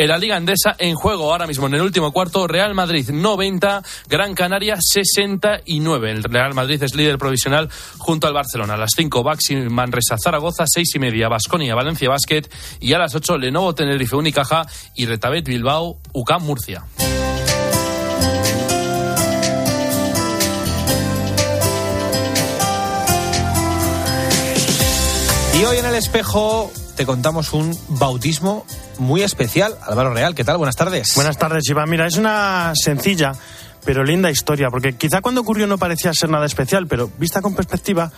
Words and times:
En 0.00 0.06
la 0.06 0.16
Liga 0.16 0.36
Endesa, 0.36 0.76
en 0.78 0.94
juego 0.94 1.32
ahora 1.32 1.48
mismo 1.48 1.66
en 1.66 1.74
el 1.74 1.82
último 1.82 2.12
cuarto, 2.12 2.46
Real 2.46 2.72
Madrid 2.72 3.10
90, 3.10 3.82
Gran 4.08 4.32
Canaria 4.32 4.76
69. 4.78 6.10
El 6.12 6.22
Real 6.22 6.54
Madrid 6.54 6.80
es 6.80 6.94
líder 6.94 7.18
provisional 7.18 7.68
junto 7.98 8.28
al 8.28 8.32
Barcelona. 8.32 8.74
A 8.74 8.76
las 8.76 8.92
5, 8.96 9.24
Baxi 9.24 9.56
Manresa 9.56 10.16
Zaragoza, 10.16 10.66
6 10.68 10.94
y 10.94 10.98
media, 11.00 11.28
Basconia 11.28 11.74
Valencia 11.74 12.08
Basket 12.08 12.42
y 12.78 12.92
a 12.92 12.98
las 12.98 13.16
8, 13.16 13.38
Lenovo 13.38 13.74
Tenerife 13.74 14.14
Unicaja 14.14 14.68
y 14.94 15.06
Retabet 15.06 15.44
Bilbao 15.44 15.98
UCAM 16.12 16.44
Murcia. 16.44 16.84
Y 25.58 25.64
hoy 25.64 25.78
en 25.78 25.86
el 25.86 25.96
espejo 25.96 26.70
te 26.98 27.06
contamos 27.06 27.52
un 27.52 27.78
bautismo 27.90 28.66
muy 28.98 29.22
especial. 29.22 29.78
Álvaro 29.86 30.12
Real, 30.12 30.34
¿qué 30.34 30.42
tal? 30.42 30.58
Buenas 30.58 30.74
tardes. 30.74 31.14
Buenas 31.14 31.38
tardes, 31.38 31.62
Iván. 31.70 31.88
Mira, 31.88 32.08
es 32.08 32.16
una 32.16 32.72
sencilla 32.74 33.32
pero 33.84 34.02
linda 34.02 34.30
historia, 34.30 34.68
porque 34.68 34.96
quizá 34.96 35.22
cuando 35.22 35.40
ocurrió 35.40 35.68
no 35.68 35.78
parecía 35.78 36.12
ser 36.12 36.28
nada 36.28 36.44
especial, 36.44 36.88
pero 36.88 37.08
vista 37.16 37.40
con 37.40 37.54
perspectiva, 37.54 38.10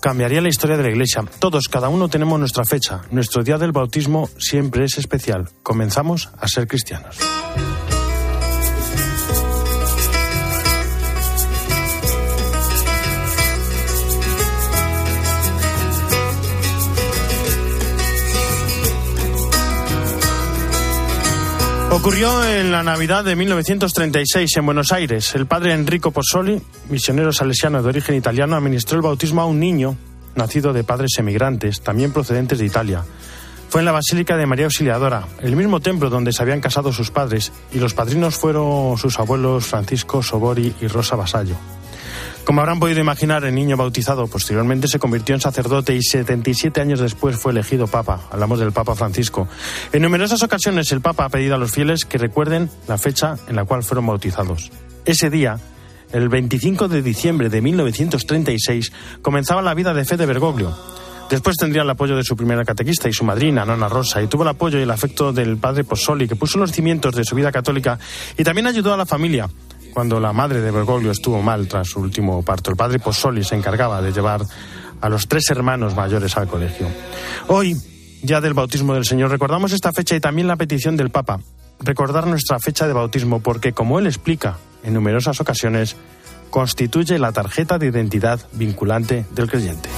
cambiaría 0.00 0.40
la 0.40 0.48
historia 0.48 0.76
de 0.76 0.84
la 0.84 0.90
Iglesia. 0.90 1.24
Todos, 1.40 1.68
cada 1.68 1.88
uno 1.88 2.08
tenemos 2.08 2.38
nuestra 2.38 2.64
fecha. 2.64 3.02
Nuestro 3.10 3.42
día 3.42 3.58
del 3.58 3.72
bautismo 3.72 4.30
siempre 4.38 4.84
es 4.84 4.96
especial. 4.96 5.50
Comenzamos 5.64 6.30
a 6.38 6.46
ser 6.46 6.68
cristianos. 6.68 7.18
Ocurrió 21.98 22.44
en 22.44 22.70
la 22.70 22.84
Navidad 22.84 23.24
de 23.24 23.34
1936 23.34 24.56
en 24.56 24.64
Buenos 24.64 24.92
Aires. 24.92 25.34
El 25.34 25.46
padre 25.46 25.72
Enrico 25.72 26.12
Pozzoli, 26.12 26.62
misionero 26.88 27.32
salesiano 27.32 27.82
de 27.82 27.88
origen 27.88 28.14
italiano, 28.14 28.54
administró 28.54 28.98
el 28.98 29.02
bautismo 29.02 29.42
a 29.42 29.46
un 29.46 29.58
niño 29.58 29.96
nacido 30.36 30.72
de 30.72 30.84
padres 30.84 31.18
emigrantes, 31.18 31.80
también 31.80 32.12
procedentes 32.12 32.60
de 32.60 32.66
Italia. 32.66 33.04
Fue 33.68 33.80
en 33.80 33.84
la 33.84 33.90
Basílica 33.90 34.36
de 34.36 34.46
María 34.46 34.66
Auxiliadora, 34.66 35.26
el 35.42 35.56
mismo 35.56 35.80
templo 35.80 36.08
donde 36.08 36.32
se 36.32 36.40
habían 36.40 36.60
casado 36.60 36.92
sus 36.92 37.10
padres, 37.10 37.52
y 37.72 37.80
los 37.80 37.94
padrinos 37.94 38.36
fueron 38.36 38.96
sus 38.96 39.18
abuelos 39.18 39.66
Francisco 39.66 40.22
Sobori 40.22 40.72
y 40.80 40.86
Rosa 40.86 41.16
Basallo. 41.16 41.56
Como 42.48 42.62
habrán 42.62 42.80
podido 42.80 42.98
imaginar, 42.98 43.44
el 43.44 43.54
niño 43.54 43.76
bautizado 43.76 44.26
posteriormente 44.26 44.88
se 44.88 44.98
convirtió 44.98 45.34
en 45.34 45.40
sacerdote 45.42 45.94
y 45.94 46.00
77 46.00 46.80
años 46.80 46.98
después 46.98 47.36
fue 47.36 47.52
elegido 47.52 47.88
papa. 47.88 48.22
Hablamos 48.30 48.58
del 48.58 48.72
Papa 48.72 48.94
Francisco. 48.94 49.46
En 49.92 50.00
numerosas 50.00 50.42
ocasiones 50.42 50.90
el 50.92 51.02
Papa 51.02 51.26
ha 51.26 51.28
pedido 51.28 51.56
a 51.56 51.58
los 51.58 51.70
fieles 51.70 52.06
que 52.06 52.16
recuerden 52.16 52.70
la 52.86 52.96
fecha 52.96 53.36
en 53.48 53.56
la 53.56 53.66
cual 53.66 53.82
fueron 53.82 54.06
bautizados. 54.06 54.72
Ese 55.04 55.28
día, 55.28 55.58
el 56.10 56.30
25 56.30 56.88
de 56.88 57.02
diciembre 57.02 57.50
de 57.50 57.60
1936, 57.60 58.92
comenzaba 59.20 59.60
la 59.60 59.74
vida 59.74 59.92
de 59.92 60.06
fe 60.06 60.16
de 60.16 60.24
Bergoglio. 60.24 60.74
Después 61.28 61.58
tendría 61.58 61.82
el 61.82 61.90
apoyo 61.90 62.16
de 62.16 62.24
su 62.24 62.34
primera 62.34 62.64
catequista 62.64 63.10
y 63.10 63.12
su 63.12 63.24
madrina, 63.24 63.66
Nona 63.66 63.90
Rosa, 63.90 64.22
y 64.22 64.26
tuvo 64.26 64.44
el 64.44 64.48
apoyo 64.48 64.78
y 64.78 64.84
el 64.84 64.90
afecto 64.90 65.34
del 65.34 65.58
padre 65.58 65.84
Possoli, 65.84 66.26
que 66.26 66.34
puso 66.34 66.58
los 66.58 66.72
cimientos 66.72 67.14
de 67.14 67.24
su 67.24 67.34
vida 67.34 67.52
católica 67.52 67.98
y 68.38 68.42
también 68.42 68.68
ayudó 68.68 68.94
a 68.94 68.96
la 68.96 69.04
familia 69.04 69.50
cuando 69.92 70.20
la 70.20 70.32
madre 70.32 70.60
de 70.60 70.70
Bergoglio 70.70 71.10
estuvo 71.10 71.42
mal 71.42 71.68
tras 71.68 71.88
su 71.88 72.00
último 72.00 72.42
parto. 72.42 72.70
El 72.70 72.76
padre 72.76 72.98
Possoli 72.98 73.44
se 73.44 73.54
encargaba 73.54 74.00
de 74.02 74.12
llevar 74.12 74.42
a 75.00 75.08
los 75.08 75.28
tres 75.28 75.50
hermanos 75.50 75.94
mayores 75.94 76.36
al 76.36 76.48
colegio. 76.48 76.88
Hoy, 77.48 77.76
ya 78.22 78.40
del 78.40 78.54
bautismo 78.54 78.94
del 78.94 79.04
Señor, 79.04 79.30
recordamos 79.30 79.72
esta 79.72 79.92
fecha 79.92 80.16
y 80.16 80.20
también 80.20 80.48
la 80.48 80.56
petición 80.56 80.96
del 80.96 81.10
Papa, 81.10 81.40
recordar 81.80 82.26
nuestra 82.26 82.58
fecha 82.58 82.86
de 82.86 82.92
bautismo, 82.92 83.40
porque 83.40 83.72
como 83.72 83.98
él 83.98 84.06
explica 84.06 84.58
en 84.82 84.94
numerosas 84.94 85.40
ocasiones, 85.40 85.96
constituye 86.50 87.18
la 87.18 87.32
tarjeta 87.32 87.78
de 87.78 87.86
identidad 87.86 88.40
vinculante 88.52 89.26
del 89.34 89.50
creyente. 89.50 89.88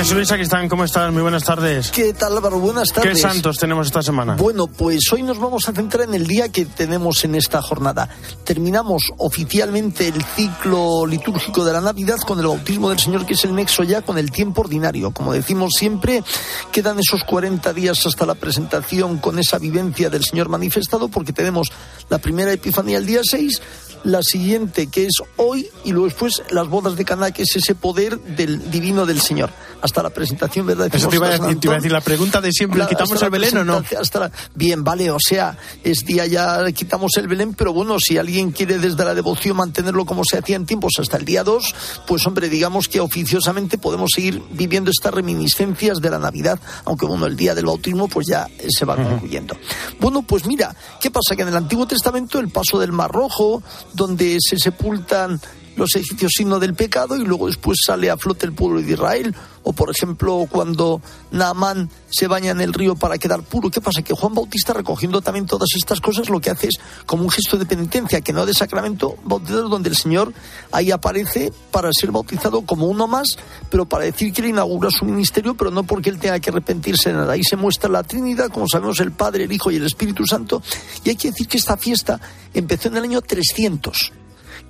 Jesús 0.00 0.16
Luis 0.16 0.32
Aquistán, 0.32 0.66
¿cómo 0.66 0.84
estás? 0.84 1.12
Muy 1.12 1.20
buenas 1.20 1.44
tardes. 1.44 1.90
¿Qué 1.90 2.14
tal 2.14 2.34
Álvaro? 2.34 2.58
Buenas 2.58 2.88
tardes. 2.88 3.12
¿Qué 3.12 3.20
santos 3.20 3.58
tenemos 3.58 3.86
esta 3.86 4.02
semana? 4.02 4.34
Bueno, 4.34 4.66
pues 4.66 5.00
hoy 5.12 5.22
nos 5.22 5.38
vamos 5.38 5.68
a 5.68 5.74
centrar 5.74 6.08
en 6.08 6.14
el 6.14 6.26
día 6.26 6.48
que 6.48 6.64
tenemos 6.64 7.22
en 7.24 7.34
esta 7.34 7.60
jornada. 7.60 8.08
Terminamos 8.42 9.12
oficialmente 9.18 10.08
el 10.08 10.24
ciclo 10.24 11.04
litúrgico 11.04 11.66
de 11.66 11.74
la 11.74 11.82
Navidad 11.82 12.16
con 12.26 12.38
el 12.38 12.46
bautismo 12.46 12.88
del 12.88 12.98
Señor, 12.98 13.26
que 13.26 13.34
es 13.34 13.44
el 13.44 13.54
nexo 13.54 13.82
ya 13.82 14.00
con 14.00 14.16
el 14.16 14.30
tiempo 14.30 14.62
ordinario. 14.62 15.10
Como 15.10 15.34
decimos 15.34 15.72
siempre, 15.76 16.24
quedan 16.72 16.98
esos 16.98 17.22
40 17.24 17.70
días 17.74 18.06
hasta 18.06 18.24
la 18.24 18.36
presentación 18.36 19.18
con 19.18 19.38
esa 19.38 19.58
vivencia 19.58 20.08
del 20.08 20.24
Señor 20.24 20.48
manifestado, 20.48 21.08
porque 21.08 21.34
tenemos 21.34 21.70
la 22.08 22.16
primera 22.16 22.50
Epifanía 22.50 22.96
el 22.96 23.04
día 23.04 23.20
6, 23.22 23.60
la 24.04 24.22
siguiente 24.22 24.86
que 24.88 25.04
es 25.04 25.22
hoy 25.36 25.68
y 25.84 25.92
luego 25.92 26.06
después 26.06 26.42
las 26.50 26.68
bodas 26.68 26.96
de 26.96 27.04
Caná, 27.04 27.32
que 27.32 27.42
es 27.42 27.56
ese 27.56 27.74
poder 27.74 28.20
del 28.20 28.70
divino 28.70 29.06
del 29.06 29.20
Señor. 29.20 29.50
Hasta 29.82 30.02
la 30.02 30.10
presentación, 30.10 30.66
¿verdad? 30.66 30.90
Eso 30.92 31.08
te 31.08 31.16
iba, 31.16 31.28
a 31.28 31.38
decir, 31.38 31.92
la 31.92 32.02
pregunta 32.02 32.40
de 32.40 32.52
siempre, 32.52 32.86
¿quitamos 32.86 33.22
el 33.22 33.30
Belén 33.30 33.56
o 33.58 33.64
no? 33.64 33.82
Hasta 33.98 34.30
Bien, 34.54 34.84
vale, 34.84 35.10
o 35.10 35.18
sea, 35.18 35.56
es 35.82 36.04
día 36.04 36.26
ya 36.26 36.70
quitamos 36.72 37.12
el 37.16 37.28
Belén, 37.28 37.54
pero 37.54 37.72
bueno, 37.72 37.98
si 37.98 38.18
alguien 38.18 38.52
quiere 38.52 38.78
desde 38.78 39.04
la 39.04 39.14
devoción 39.14 39.56
mantenerlo 39.56 40.04
como 40.04 40.22
se 40.24 40.38
hacía 40.38 40.56
en 40.56 40.66
tiempos 40.66 40.92
hasta 40.98 41.16
el 41.16 41.24
día 41.24 41.44
2, 41.44 41.74
pues 42.06 42.26
hombre, 42.26 42.48
digamos 42.48 42.88
que 42.88 43.00
oficiosamente 43.00 43.78
podemos 43.78 44.10
seguir 44.14 44.42
viviendo 44.50 44.90
estas 44.90 45.14
reminiscencias 45.14 45.98
de 45.98 46.10
la 46.10 46.18
Navidad, 46.18 46.58
aunque 46.84 47.06
bueno, 47.06 47.26
el 47.26 47.36
día 47.36 47.54
del 47.54 47.66
bautismo 47.66 48.08
pues 48.08 48.26
ya 48.26 48.46
se 48.68 48.84
va 48.84 48.96
concluyendo. 48.96 49.56
Bueno, 49.98 50.22
pues 50.22 50.46
mira, 50.46 50.74
¿qué 51.00 51.10
pasa? 51.10 51.34
Que 51.36 51.42
en 51.42 51.48
el 51.48 51.56
Antiguo 51.56 51.86
Testamento 51.86 52.38
el 52.38 52.50
paso 52.50 52.78
del 52.78 52.92
Mar 52.92 53.10
Rojo, 53.10 53.62
donde 53.94 54.38
se 54.40 54.58
sepultan 54.58 55.40
los 55.76 55.94
egipcios 55.96 56.32
signo 56.36 56.58
del 56.58 56.74
pecado 56.74 57.16
y 57.16 57.24
luego 57.24 57.46
después 57.46 57.78
sale 57.84 58.10
a 58.10 58.16
flote 58.16 58.46
el 58.46 58.52
pueblo 58.52 58.80
de 58.82 58.92
Israel. 58.92 59.34
O 59.62 59.74
por 59.74 59.90
ejemplo 59.90 60.46
cuando 60.50 61.02
Naamán 61.32 61.90
se 62.10 62.26
baña 62.26 62.50
en 62.50 62.60
el 62.60 62.72
río 62.72 62.96
para 62.96 63.18
quedar 63.18 63.42
puro. 63.42 63.70
¿Qué 63.70 63.80
pasa? 63.80 64.02
Que 64.02 64.14
Juan 64.14 64.34
Bautista 64.34 64.72
recogiendo 64.72 65.20
también 65.20 65.46
todas 65.46 65.68
estas 65.76 66.00
cosas 66.00 66.30
lo 66.30 66.40
que 66.40 66.50
hace 66.50 66.68
es 66.68 66.80
como 67.04 67.24
un 67.24 67.30
gesto 67.30 67.58
de 67.58 67.66
penitencia, 67.66 68.20
que 68.22 68.32
no 68.32 68.46
de 68.46 68.54
sacramento 68.54 69.16
bautizado, 69.24 69.68
donde 69.68 69.90
el 69.90 69.96
Señor 69.96 70.32
ahí 70.72 70.90
aparece 70.90 71.52
para 71.70 71.90
ser 71.92 72.10
bautizado 72.10 72.62
como 72.62 72.86
uno 72.86 73.06
más, 73.06 73.36
pero 73.70 73.86
para 73.86 74.04
decir 74.04 74.32
que 74.32 74.42
le 74.42 74.48
inaugura 74.48 74.90
su 74.90 75.04
ministerio, 75.04 75.54
pero 75.54 75.70
no 75.70 75.84
porque 75.84 76.10
él 76.10 76.18
tenga 76.18 76.40
que 76.40 76.50
arrepentirse 76.50 77.10
de 77.10 77.16
nada. 77.16 77.34
Ahí 77.34 77.44
se 77.44 77.56
muestra 77.56 77.90
la 77.90 78.02
Trinidad, 78.02 78.48
como 78.48 78.66
sabemos, 78.66 78.98
el 79.00 79.12
Padre, 79.12 79.44
el 79.44 79.52
Hijo 79.52 79.70
y 79.70 79.76
el 79.76 79.86
Espíritu 79.86 80.26
Santo. 80.26 80.62
Y 81.04 81.10
hay 81.10 81.16
que 81.16 81.30
decir 81.30 81.46
que 81.46 81.58
esta 81.58 81.76
fiesta 81.76 82.18
empezó 82.54 82.88
en 82.88 82.96
el 82.96 83.04
año 83.04 83.20
300 83.20 84.12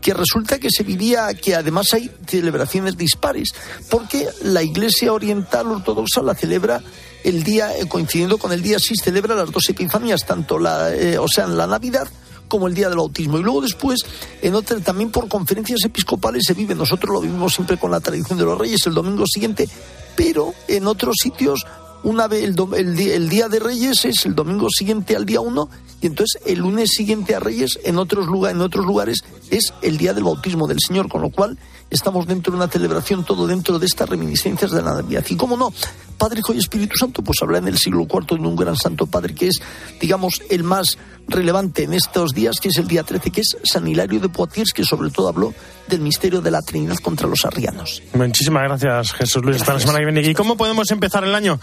que 0.01 0.15
resulta 0.15 0.59
que 0.59 0.69
se 0.71 0.83
vivía, 0.83 1.33
que 1.35 1.55
además 1.55 1.93
hay 1.93 2.11
celebraciones 2.27 2.97
dispares, 2.97 3.51
porque 3.91 4.29
la 4.43 4.63
Iglesia 4.63 5.13
Oriental 5.13 5.67
Ortodoxa 5.67 6.23
la 6.23 6.35
celebra 6.35 6.83
el 7.25 7.43
día, 7.43 7.77
eh, 7.77 7.87
coincidiendo 7.87 8.39
con 8.39 8.53
el 8.53 8.63
día 8.63 8.79
6, 8.79 9.01
celebra 9.03 9.35
las 9.35 9.51
dos 9.51 9.69
epifanías, 9.69 10.25
tanto 10.27 10.59
la, 10.59 10.95
eh, 10.95 11.19
o 11.19 11.29
sea, 11.29 11.47
la 11.47 11.67
Navidad 11.67 12.09
como 12.49 12.67
el 12.67 12.75
día 12.75 12.89
del 12.89 12.99
bautismo. 12.99 13.39
Y 13.39 13.43
luego 13.43 13.61
después, 13.61 14.01
en 14.43 14.55
otra, 14.55 14.79
también 14.81 15.11
por 15.11 15.29
conferencias 15.29 15.85
episcopales 15.85 16.45
se 16.47 16.55
vive, 16.55 16.75
nosotros 16.75 17.15
lo 17.15 17.21
vivimos 17.21 17.55
siempre 17.55 17.79
con 17.79 17.91
la 17.91 18.01
tradición 18.01 18.39
de 18.39 18.45
los 18.45 18.59
reyes 18.59 18.87
el 18.87 18.95
domingo 18.95 19.25
siguiente, 19.27 19.69
pero 20.17 20.53
en 20.67 20.87
otros 20.87 21.17
sitios 21.23 21.65
una 22.03 22.27
vez 22.27 22.45
el, 22.45 22.57
el, 22.79 23.29
día 23.29 23.49
de 23.49 23.59
Reyes 23.59 24.05
es 24.07 24.25
el 24.25 24.35
domingo 24.35 24.69
siguiente 24.71 25.17
al 25.17 25.27
día 25.27 25.41
1 25.41 25.69
y 26.01 26.07
entonces 26.07 26.41
el 26.47 26.61
lunes 26.61 26.91
siguiente 26.91 27.35
a 27.35 27.41
Reyes 27.41 27.79
en 27.85 27.99
otros, 27.99 28.27
lugar, 28.27 28.53
en 28.53 28.61
otros 28.61 28.87
lugares 28.87 29.23
es 29.51 29.75
el 29.83 29.99
día 29.99 30.15
del 30.15 30.25
bautismo 30.25 30.67
del 30.67 30.79
Señor, 30.81 31.09
con 31.09 31.23
lo 31.23 31.31
cual 31.31 31.59
estamos 31.91 32.27
dentro 32.27 32.53
de 32.53 32.59
una 32.59 32.69
celebración, 32.69 33.25
todo 33.25 33.47
dentro 33.47 33.79
de 33.79 33.87
estas 33.87 34.09
reminiscencias 34.09 34.71
de 34.71 34.83
la 34.83 34.95
Navidad. 34.95 35.25
Y 35.29 35.37
cómo 35.37 35.57
no, 35.57 35.73
Padre, 36.17 36.41
Hijo 36.41 36.55
y 36.55 36.59
Espíritu 36.59 36.97
Santo, 36.97 37.23
pues 37.23 37.39
habla 37.43 37.59
en 37.59 37.69
el 37.69 37.79
siglo 37.79 38.07
IV 38.09 38.39
de 38.39 38.47
un 38.47 38.57
gran 38.57 38.77
Santo 38.77 39.07
Padre 39.07 39.35
que 39.35 39.49
es, 39.49 39.61
digamos, 40.01 40.43
el 40.51 40.65
más 40.65 40.99
relevante 41.29 41.85
en 41.85 41.95
estos 41.95 42.33
días, 42.33 42.61
que 42.61 42.69
es 42.69 42.77
el 42.79 42.89
día 42.89 43.03
13, 43.03 43.31
que 43.31 43.41
es 43.41 43.57
San 43.65 43.87
Hilario 43.87 44.21
de 44.21 44.29
Poitiers, 44.29 44.73
que 44.73 44.85
sobre 44.85 45.11
todo 45.11 45.29
habló 45.29 45.55
del 45.89 46.01
misterio 46.01 46.41
de 46.41 46.51
la 46.51 46.63
Trinidad 46.63 46.97
contra 46.97 47.29
los 47.29 47.45
arrianos. 47.45 48.03
Muchísimas 48.15 48.65
gracias, 48.65 49.13
Jesús 49.13 49.43
Luis. 49.43 49.57
Hasta 49.57 49.75
la 49.75 49.81
semana 49.81 49.99
que 49.99 50.05
viene. 50.07 50.23
¿Y 50.23 50.35
cómo 50.35 50.57
podemos 50.57 50.91
empezar 50.91 51.25
el 51.25 51.35
año? 51.35 51.59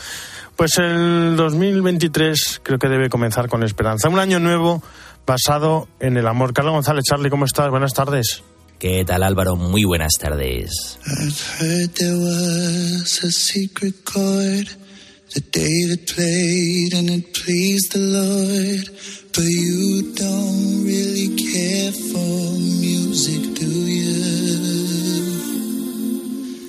Pues 0.58 0.80
el 0.80 1.36
2023 1.38 2.62
creo 2.64 2.80
que 2.80 2.88
debe 2.88 3.10
comenzar 3.10 3.48
con 3.48 3.62
esperanza. 3.62 4.10
Un 4.10 4.18
año 4.18 4.40
nuevo 4.40 4.82
basado 5.24 5.88
en 6.00 6.18
el 6.18 6.28
amor. 6.28 6.52
Carlos 6.52 6.74
González, 6.74 7.04
Charlie, 7.08 7.30
¿cómo 7.30 7.46
estás? 7.46 7.70
Buenas 7.70 7.94
tardes. 7.94 8.42
¿Qué 8.80 9.06
tal 9.06 9.22
Álvaro? 9.22 9.56
Muy 9.56 9.84
buenas 9.84 10.14
tardes. 10.20 10.98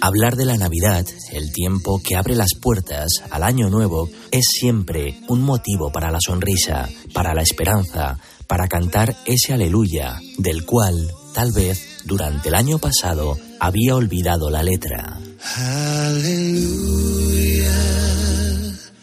Hablar 0.00 0.36
de 0.36 0.44
la 0.44 0.56
Navidad, 0.56 1.04
el 1.32 1.52
tiempo 1.52 2.00
que 2.02 2.14
abre 2.14 2.36
las 2.36 2.54
puertas 2.60 3.08
al 3.30 3.42
año 3.42 3.68
nuevo, 3.68 4.08
es 4.30 4.46
siempre 4.48 5.18
un 5.28 5.42
motivo 5.42 5.90
para 5.90 6.12
la 6.12 6.20
sonrisa, 6.20 6.88
para 7.12 7.34
la 7.34 7.42
esperanza, 7.42 8.18
para 8.46 8.68
cantar 8.68 9.16
ese 9.26 9.54
aleluya, 9.54 10.20
del 10.38 10.64
cual, 10.64 11.10
tal 11.34 11.50
vez, 11.50 12.04
durante 12.04 12.48
el 12.48 12.54
año 12.54 12.78
pasado, 12.78 13.36
había 13.58 13.96
olvidado 13.96 14.50
la 14.50 14.62
letra. 14.62 15.18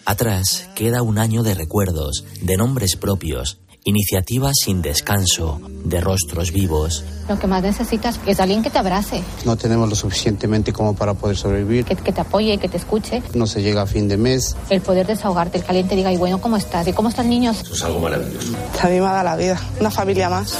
Atrás 0.05 0.69
queda 0.75 1.01
un 1.01 1.17
año 1.17 1.43
de 1.43 1.55
recuerdos, 1.55 2.23
de 2.41 2.55
nombres 2.55 2.95
propios, 2.95 3.57
iniciativas 3.85 4.53
sin 4.59 4.81
descanso, 4.81 5.61
de 5.83 6.01
rostros 6.01 6.51
vivos. 6.51 7.03
Lo 7.29 7.39
que 7.39 7.45
más 7.45 7.61
necesitas 7.61 8.19
es 8.25 8.39
alguien 8.39 8.63
que 8.63 8.71
te 8.71 8.79
abrace. 8.79 9.21
No 9.45 9.55
tenemos 9.55 9.87
lo 9.87 9.95
suficientemente 9.95 10.73
como 10.73 10.95
para 10.95 11.13
poder 11.13 11.37
sobrevivir. 11.37 11.85
Que, 11.85 11.95
que, 11.95 12.11
te 12.11 12.21
apoye, 12.21 12.57
que 12.57 12.67
te 12.67 12.77
escuche. 12.77 13.21
No 13.35 13.45
se 13.45 13.61
llega 13.61 13.83
a 13.83 13.85
fin 13.85 14.07
de 14.07 14.17
mes. 14.17 14.55
El 14.71 14.81
poder 14.81 15.05
desahogarte, 15.05 15.59
el 15.59 15.63
caliente 15.63 15.95
diga, 15.95 16.11
y 16.11 16.17
bueno, 16.17 16.41
¿cómo 16.41 16.57
estás? 16.57 16.87
¿Y 16.87 16.93
cómo 16.93 17.09
están 17.09 17.29
niños? 17.29 17.61
Eso 17.61 17.73
es 17.75 17.83
algo 17.83 17.99
maravilloso. 17.99 18.55
A 18.81 18.87
mí 18.87 18.93
me 18.93 18.99
da 19.01 19.23
la 19.23 19.35
vida, 19.35 19.61
una 19.79 19.91
familia 19.91 20.29
más. 20.29 20.55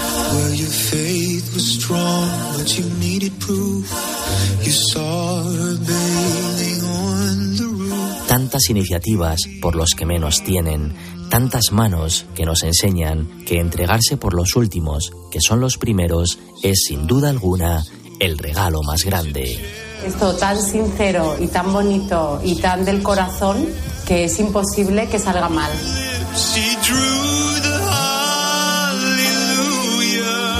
Tantas 8.28 8.70
iniciativas 8.70 9.40
por 9.62 9.76
los 9.76 9.92
que 9.96 10.06
menos 10.06 10.44
tienen, 10.44 10.94
tantas 11.30 11.72
manos 11.72 12.26
que 12.36 12.46
nos 12.46 12.64
enseñan 12.64 13.44
que 13.46 13.60
entregarse 13.60 14.18
por 14.18 14.34
los 14.34 14.56
últimos, 14.56 15.12
que 15.32 15.42
son 15.42 15.60
los 15.60 15.78
primeros, 15.78 16.40
es 16.64 16.86
sin 16.88 17.08
duda 17.08 17.30
alguna 17.30 17.84
el 18.20 18.38
regalo 18.38 18.82
más 18.84 19.04
grande. 19.04 19.60
Esto 20.06 20.36
tan 20.36 20.62
sincero 20.62 21.36
y 21.40 21.48
tan 21.48 21.74
bonito 21.74 22.40
y 22.44 22.56
tan 22.56 22.86
del 22.86 23.02
corazón 23.02 23.68
que 24.08 24.26
es 24.26 24.40
imposible 24.40 25.08
que 25.08 25.20
salga 25.20 25.50
mal. 25.50 25.72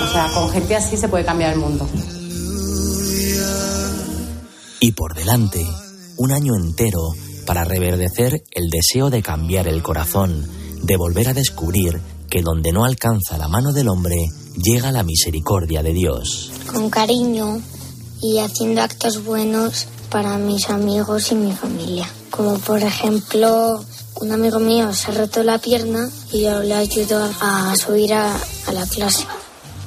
O 0.04 0.12
sea, 0.12 0.32
con 0.34 0.50
gente 0.50 0.76
así 0.76 0.98
se 0.98 1.08
puede 1.08 1.26
cambiar 1.26 1.54
el 1.54 1.60
mundo. 1.60 1.88
Y 4.80 4.92
por 4.92 5.14
delante, 5.14 5.66
un 6.18 6.32
año 6.32 6.56
entero 6.56 7.14
para 7.46 7.64
reverdecer 7.64 8.44
el 8.52 8.70
deseo 8.70 9.10
de 9.10 9.22
cambiar 9.22 9.68
el 9.68 9.84
corazón, 9.84 10.48
de 10.82 10.98
volver 10.98 11.30
a 11.30 11.34
descubrir 11.34 12.02
que 12.30 12.42
donde 12.42 12.72
no 12.72 12.86
alcanza 12.86 13.38
la 13.38 13.48
mano 13.48 13.72
del 13.72 13.88
hombre, 13.88 14.18
llega 14.56 14.92
la 14.92 15.04
misericordia 15.04 15.84
de 15.84 15.94
Dios. 15.94 16.52
Con 16.72 16.90
cariño 16.90 17.62
y 18.22 18.40
haciendo 18.40 18.82
actos 18.82 19.24
buenos 19.24 19.88
para 20.10 20.38
mis 20.38 20.70
amigos 20.70 21.32
y 21.32 21.36
mi 21.36 21.52
familia. 21.52 22.10
Como 22.30 22.58
por 22.60 22.82
ejemplo, 22.82 23.84
un 24.22 24.32
amigo 24.32 24.60
mío 24.60 24.94
se 24.94 25.12
ha 25.12 25.14
roto 25.14 25.44
la 25.44 25.58
pierna 25.60 26.10
y 26.32 26.44
yo 26.44 26.62
le 26.62 26.74
ayudo 26.74 27.30
a 27.42 27.74
subir 27.76 28.14
a, 28.14 28.36
a 28.68 28.72
la 28.72 28.86
clase. 28.86 29.26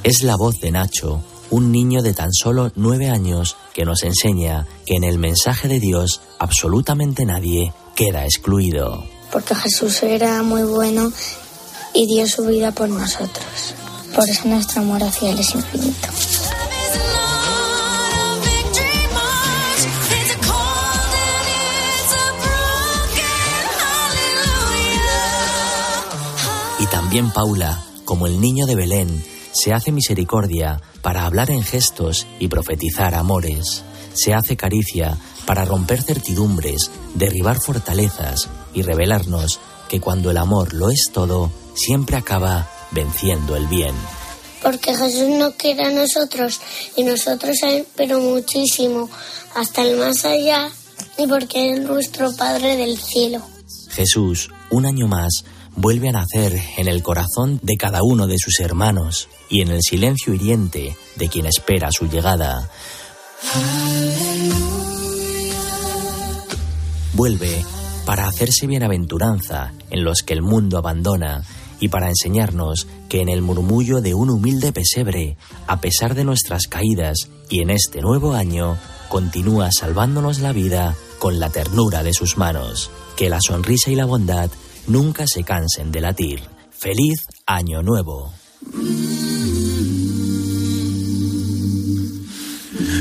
Es 0.03 0.23
la 0.23 0.37
voz 0.37 0.61
de 0.61 0.71
Nacho, 0.71 1.23
un 1.51 1.73
niño 1.73 2.03
de 2.03 2.15
tan 2.15 2.33
solo 2.33 2.71
nueve 2.75 3.09
años 3.09 3.57
que 3.75 3.85
nos 3.85 4.03
enseña 4.03 4.67
que 4.87 4.97
en 4.97 5.05
el 5.05 5.19
mensaje 5.19 5.69
de 5.69 5.81
Dios 5.81 6.21
absolutamente 6.39 7.25
nadie 7.25 7.73
queda 7.95 8.25
excluido. 8.25 9.05
Porque 9.33 9.55
Jesús 9.55 10.03
era 10.03 10.43
muy 10.43 10.63
bueno 10.63 11.13
y 11.95 12.07
dio 12.07 12.27
su 12.27 12.47
vida 12.47 12.73
por 12.73 12.89
nosotros. 12.89 13.75
Por 14.15 14.29
eso 14.29 14.49
nuestro 14.49 14.83
amor 14.83 15.03
hacia 15.03 15.31
Él 15.31 15.39
es 15.39 15.55
infinito. 15.55 16.09
Y 26.81 26.87
también 26.87 27.31
Paula, 27.31 27.83
como 28.05 28.27
el 28.27 28.41
niño 28.41 28.67
de 28.67 28.77
Belén, 28.77 29.25
se 29.59 29.73
hace 29.73 29.91
misericordia 29.91 30.81
para 31.03 31.27
hablar 31.27 31.51
en 31.51 31.65
gestos 31.65 32.29
y 32.39 32.47
profetizar 32.47 33.17
amores. 33.17 33.83
Se 34.15 34.33
hace 34.33 34.57
caricia 34.57 35.19
para 35.47 35.65
romper 35.65 36.01
certidumbres, 36.03 36.93
derribar 37.15 37.59
fortalezas 37.61 38.49
y 38.73 38.83
revelarnos 38.83 39.59
que 39.89 40.01
cuando 40.01 40.31
el 40.31 40.37
amor 40.37 40.75
lo 40.75 40.91
es 40.91 41.11
todo, 41.13 41.51
siempre 41.75 42.17
acaba 42.17 42.71
venciendo 42.93 43.57
el 43.57 43.67
bien. 43.67 43.95
Porque 44.63 44.95
Jesús 44.95 45.29
no 45.29 45.53
quiere 45.53 45.87
a 45.87 45.91
nosotros 45.91 46.61
y 46.95 47.03
nosotros 47.03 47.57
a 47.65 47.71
Él, 47.71 47.87
pero 47.97 48.21
muchísimo, 48.21 49.11
hasta 49.57 49.83
el 49.83 49.97
más 49.97 50.25
allá, 50.25 50.71
y 51.17 51.27
porque 51.27 51.73
es 51.73 51.81
nuestro 51.81 52.33
Padre 52.37 52.77
del 52.77 52.97
cielo. 52.97 53.43
Jesús, 53.91 54.51
un 54.71 54.87
año 54.87 55.09
más, 55.09 55.45
vuelve 55.81 56.09
a 56.09 56.13
nacer 56.13 56.61
en 56.77 56.89
el 56.89 57.05
corazón 57.05 57.61
de 57.63 57.77
cada 57.77 58.03
uno 58.03 58.27
de 58.27 58.37
sus 58.37 58.59
hermanos 58.59 59.29
y 59.49 59.63
en 59.63 59.69
el 59.69 59.81
silencio 59.81 60.35
hiriente 60.35 60.97
de 61.15 61.29
quien 61.29 61.47
espera 61.47 61.91
su 61.93 62.09
llegada. 62.09 62.69
Vuelve 67.15 67.65
para 68.05 68.27
hacerse 68.27 68.67
bienaventuranza 68.67 69.73
en 69.91 70.03
los 70.03 70.23
que 70.23 70.35
el 70.35 70.43
mundo 70.43 70.79
abandona 70.79 71.45
y 71.79 71.89
para 71.89 72.09
enseñarnos 72.09 72.89
que 73.09 73.21
en 73.21 73.29
el 73.29 73.41
murmullo 73.41 74.01
de 74.01 74.15
un 74.15 74.31
humilde 74.31 74.73
pesebre, 74.73 75.37
a 75.69 75.81
pesar 75.81 76.17
de 76.17 76.25
nuestras 76.25 76.67
caídas 76.69 77.29
y 77.49 77.61
en 77.61 77.71
este 77.71 78.01
nuevo 78.01 78.35
año, 78.35 78.77
continúa 79.09 79.71
salvándonos 79.71 80.41
la 80.41 80.53
vida 80.53 80.97
con 81.21 81.39
la 81.39 81.51
ternura 81.51 82.03
de 82.03 82.15
sus 82.15 82.37
manos. 82.37 82.91
Que 83.17 83.31
la 83.31 83.39
sonrisa 83.41 83.93
y 83.93 83.95
la 83.95 84.07
bondad 84.07 84.51
nunca 84.89 85.27
se 85.27 85.45
cansen 85.45 85.93
de 85.93 86.01
latir. 86.01 86.41
Feliz 86.71 87.27
Año 87.47 87.83
Nuevo. 87.83 88.33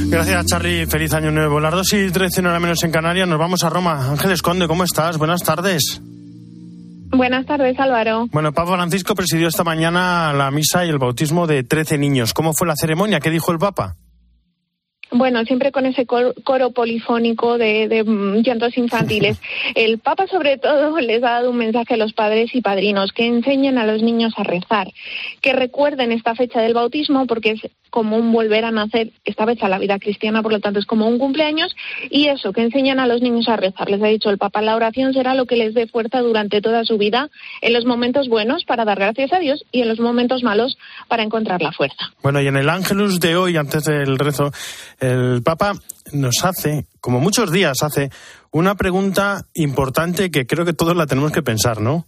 Gracias, 0.10 0.45
Charlie. 0.45 0.86
Feliz 0.86 1.13
año 1.13 1.31
nuevo. 1.31 1.60
Las 1.60 1.74
2 1.74 1.94
y 1.94 2.12
13 2.12 2.42
no 2.42 2.57
menos 2.60 2.81
en 2.84 2.92
Canarias. 2.92 3.28
Nos 3.28 3.38
vamos 3.38 3.63
a 3.63 3.69
Roma. 3.69 4.10
Ángeles 4.10 4.42
Conde, 4.42 4.68
¿cómo 4.68 4.84
estás? 4.84 5.18
Buenas 5.18 5.44
tardes. 5.44 6.01
Buenas 7.12 7.45
tardes, 7.45 7.78
Álvaro. 7.80 8.28
Bueno, 8.31 8.54
Papa 8.54 8.74
Francisco 8.74 9.16
presidió 9.16 9.48
esta 9.48 9.63
mañana 9.63 10.34
la 10.34 10.50
misa 10.51 10.86
y 10.86 10.89
el 10.89 10.98
bautismo 10.98 11.45
de 11.45 11.63
13 11.63 11.98
niños. 11.98 12.34
¿Cómo 12.34 12.54
fue 12.54 12.68
la 12.68 12.75
ceremonia? 12.75 13.19
¿Qué 13.19 13.30
dijo 13.30 13.51
el 13.51 13.60
Papa? 13.60 13.95
Bueno, 15.12 15.44
siempre 15.45 15.71
con 15.71 15.86
ese 15.86 16.06
coro, 16.06 16.33
coro 16.44 16.71
polifónico 16.71 17.57
de, 17.57 17.88
de, 17.88 18.04
llantos 18.44 18.77
infantiles. 18.77 19.39
El 19.75 20.00
Papa, 20.00 20.27
sobre 20.27 20.58
todo, 20.58 21.00
les 21.00 21.24
ha 21.24 21.32
dado 21.32 21.51
un 21.51 21.58
mensaje 21.58 21.93
a 21.93 21.98
los 21.98 22.13
padres 22.13 22.53
y 22.53 22.62
padrinos 22.62 23.13
que 23.13 23.25
enseñen 23.25 23.77
a 23.77 23.86
los 23.86 24.03
niños 24.03 24.34
a 24.36 24.43
rezar, 24.43 24.91
que 25.41 25.53
recuerden 25.53 26.12
esta 26.12 26.36
fecha 26.36 26.62
del 26.62 26.74
bautismo 26.74 27.25
porque 27.25 27.51
es 27.51 27.62
como 27.98 28.16
un 28.16 28.32
volver 28.32 28.63
a 28.63 28.70
nacer, 28.70 29.12
esta 29.25 29.44
vez 29.44 29.58
a 29.63 29.68
la 29.68 29.80
vida 29.80 29.98
cristiana, 29.98 30.44
por 30.44 30.51
lo 30.51 30.60
tanto 30.60 30.77
es 30.77 30.86
como 30.86 31.08
un 31.08 31.18
cumpleaños, 31.18 31.75
y 32.12 32.27
eso, 32.27 32.54
que 32.54 32.62
enseñan 32.62 33.00
a 33.00 33.08
los 33.08 33.24
niños 33.24 33.50
a 33.50 33.56
rezar. 33.56 33.89
Les 33.89 34.00
ha 34.04 34.06
dicho 34.06 34.30
el 34.30 34.38
Papa, 34.38 34.62
la 34.62 34.75
oración 34.75 35.13
será 35.13 35.34
lo 35.34 35.48
que 35.48 35.56
les 35.56 35.74
dé 35.74 35.88
fuerza 35.88 36.20
durante 36.20 36.62
toda 36.62 36.86
su 36.86 37.00
vida, 37.00 37.32
en 37.60 37.74
los 37.74 37.86
momentos 37.86 38.30
buenos 38.30 38.66
para 38.66 38.86
dar 38.86 39.00
gracias 39.00 39.34
a 39.34 39.39
Dios 39.39 39.66
y 39.72 39.82
en 39.82 39.88
los 39.88 40.00
momentos 40.00 40.44
malos 40.44 40.77
para 41.08 41.24
encontrar 41.24 41.60
la 41.63 41.72
fuerza. 41.72 42.13
Bueno, 42.22 42.39
y 42.39 42.46
en 42.46 42.58
el 42.58 42.70
Ángelus 42.70 43.20
de 43.20 43.36
hoy, 43.36 43.58
antes 43.58 43.86
del 43.86 44.20
rezo, 44.20 44.51
el 45.00 45.42
Papa 45.42 45.74
nos 46.13 46.46
hace, 46.46 46.86
como 47.01 47.20
muchos 47.20 47.51
días 47.51 47.82
hace, 47.82 48.12
una 48.51 48.75
pregunta 48.75 49.42
importante 49.56 50.30
que 50.30 50.46
creo 50.46 50.66
que 50.66 50.74
todos 50.74 50.96
la 50.96 51.08
tenemos 51.08 51.32
que 51.32 51.42
pensar, 51.42 51.82
¿no? 51.82 52.06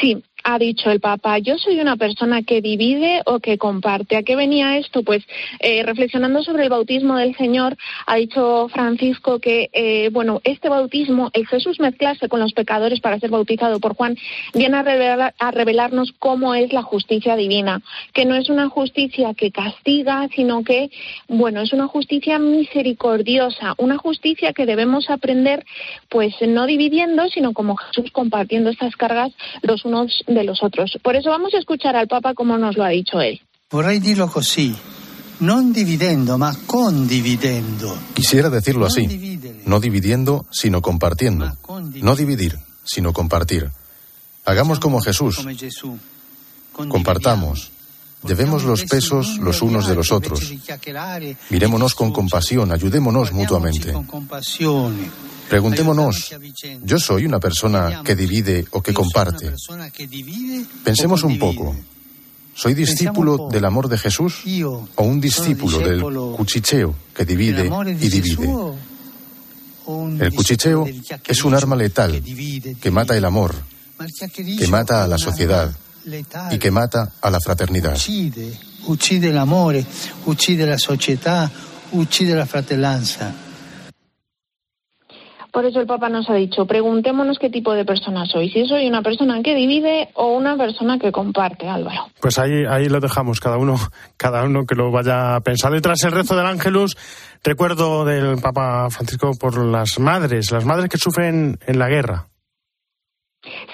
Sí, 0.00 0.22
ha 0.44 0.58
dicho 0.58 0.90
el 0.90 1.00
Papa, 1.00 1.38
yo 1.38 1.58
soy 1.58 1.80
una 1.80 1.96
persona 1.96 2.42
que 2.42 2.60
divide 2.60 3.22
o 3.26 3.40
que 3.40 3.58
comparte. 3.58 4.16
¿A 4.16 4.22
qué 4.22 4.36
venía 4.36 4.78
esto? 4.78 5.02
Pues 5.02 5.22
eh, 5.60 5.82
reflexionando 5.82 6.42
sobre 6.42 6.64
el 6.64 6.70
bautismo 6.70 7.16
del 7.16 7.36
Señor, 7.36 7.76
ha 8.06 8.16
dicho 8.16 8.68
Francisco 8.68 9.38
que, 9.38 9.70
eh, 9.72 10.10
bueno, 10.12 10.40
este 10.44 10.68
bautismo, 10.68 11.30
el 11.32 11.46
Jesús 11.46 11.80
mezclarse 11.80 12.28
con 12.28 12.40
los 12.40 12.52
pecadores 12.52 13.00
para 13.00 13.18
ser 13.18 13.30
bautizado 13.30 13.80
por 13.80 13.94
Juan, 13.94 14.16
viene 14.54 14.76
a, 14.76 15.34
a 15.38 15.50
revelarnos 15.50 16.12
cómo 16.18 16.54
es 16.54 16.72
la 16.72 16.82
justicia 16.82 17.36
divina, 17.36 17.82
que 18.12 18.24
no 18.24 18.34
es 18.34 18.48
una 18.48 18.68
justicia 18.68 19.34
que 19.34 19.50
castiga, 19.50 20.28
sino 20.34 20.64
que, 20.64 20.90
bueno, 21.28 21.60
es 21.60 21.72
una 21.72 21.86
justicia 21.86 22.38
misericordiosa, 22.38 23.74
una 23.78 23.98
justicia 23.98 24.52
que 24.52 24.66
debemos 24.66 25.10
aprender, 25.10 25.64
pues 26.08 26.34
no 26.46 26.66
dividiendo, 26.66 27.28
sino 27.28 27.52
como 27.52 27.76
Jesús 27.76 28.10
compartiendo 28.10 28.70
estas 28.70 28.96
cargas 28.96 29.32
los 29.62 29.84
unos 29.84 30.24
de 30.34 30.44
los 30.44 30.62
otros. 30.62 30.98
Por 31.02 31.16
eso 31.16 31.30
vamos 31.30 31.54
a 31.54 31.58
escuchar 31.58 31.96
al 31.96 32.08
Papa 32.08 32.34
como 32.34 32.58
nos 32.58 32.76
lo 32.76 32.84
ha 32.84 32.88
dicho 32.88 33.20
él. 33.20 33.40
Vorrei 33.72 34.00
dirlo 34.00 34.28
così, 34.28 34.76
non 35.40 35.72
dividendo, 35.72 36.36
ma 36.36 36.52
condividendo. 36.66 37.96
Quisiera 38.12 38.50
decirlo 38.50 38.84
así, 38.84 39.08
no 39.64 39.80
dividiendo, 39.80 40.44
sino 40.52 40.82
compartiendo. 40.82 41.56
No 42.02 42.14
dividir, 42.14 42.58
sino 42.84 43.14
compartir. 43.14 43.70
Hagamos 44.44 44.78
como 44.78 45.00
Jesús. 45.00 45.40
Compartamos, 46.72 47.72
Llevemos 48.26 48.64
los 48.64 48.84
pesos 48.84 49.38
los 49.38 49.62
unos 49.62 49.86
de 49.88 49.94
los 49.94 50.12
otros. 50.12 50.52
Mirémonos 51.50 51.94
con 51.94 52.12
compasión, 52.12 52.72
ayudémonos 52.72 53.32
mutuamente. 53.32 53.92
Preguntémonos, 55.48 56.34
¿yo 56.82 56.98
soy 56.98 57.26
una 57.26 57.40
persona 57.40 58.02
que 58.04 58.14
divide 58.16 58.64
o 58.70 58.80
que 58.80 58.94
comparte? 58.94 59.52
Pensemos 60.84 61.22
un 61.24 61.38
poco. 61.38 61.74
¿Soy 62.54 62.74
discípulo 62.74 63.48
del 63.50 63.64
amor 63.64 63.88
de 63.88 63.98
Jesús 63.98 64.42
o 64.96 65.02
un 65.02 65.20
discípulo 65.20 65.78
del 65.78 66.02
cuchicheo 66.36 66.94
que 67.14 67.24
divide 67.24 67.70
y 68.00 68.08
divide? 68.08 68.48
El 70.20 70.32
cuchicheo 70.34 70.86
es 71.26 71.44
un 71.44 71.54
arma 71.54 71.76
letal 71.76 72.22
que 72.80 72.90
mata 72.90 73.16
el 73.16 73.24
amor, 73.24 73.54
que 74.58 74.66
mata 74.68 75.02
a 75.02 75.08
la 75.08 75.18
sociedad 75.18 75.74
y 76.50 76.58
que 76.58 76.70
mata 76.70 77.12
a 77.20 77.30
la 77.30 77.38
fraternidad. 77.40 77.94
Uccide 78.86 79.28
el 79.30 79.38
amor, 79.38 79.76
uccide 80.26 80.66
la 80.66 80.78
sociedad, 80.78 81.50
uccide 81.92 82.34
la 82.34 82.46
fratellanza. 82.46 83.32
Por 85.52 85.66
eso 85.66 85.80
el 85.80 85.86
Papa 85.86 86.08
nos 86.08 86.30
ha 86.30 86.34
dicho, 86.34 86.64
preguntémonos 86.66 87.38
qué 87.38 87.50
tipo 87.50 87.74
de 87.74 87.84
persona 87.84 88.24
soy, 88.24 88.48
si 88.48 88.66
soy 88.66 88.86
una 88.88 89.02
persona 89.02 89.42
que 89.42 89.54
divide 89.54 90.08
o 90.14 90.34
una 90.34 90.56
persona 90.56 90.98
que 90.98 91.12
comparte, 91.12 91.68
Álvaro. 91.68 92.06
Pues 92.22 92.38
ahí, 92.38 92.64
ahí 92.66 92.88
lo 92.88 93.00
dejamos, 93.00 93.38
cada 93.38 93.58
uno, 93.58 93.76
cada 94.16 94.44
uno 94.44 94.64
que 94.64 94.74
lo 94.74 94.90
vaya 94.90 95.36
a 95.36 95.40
pensar. 95.42 95.74
Y 95.76 95.82
tras 95.82 96.02
el 96.04 96.12
rezo 96.12 96.34
del 96.34 96.46
Ángelus, 96.46 96.96
recuerdo 97.44 98.06
del 98.06 98.40
Papa 98.40 98.88
Francisco 98.88 99.32
por 99.38 99.62
las 99.62 99.98
madres, 99.98 100.50
las 100.52 100.64
madres 100.64 100.88
que 100.88 100.96
sufren 100.96 101.58
en 101.66 101.78
la 101.78 101.88
guerra. 101.88 102.28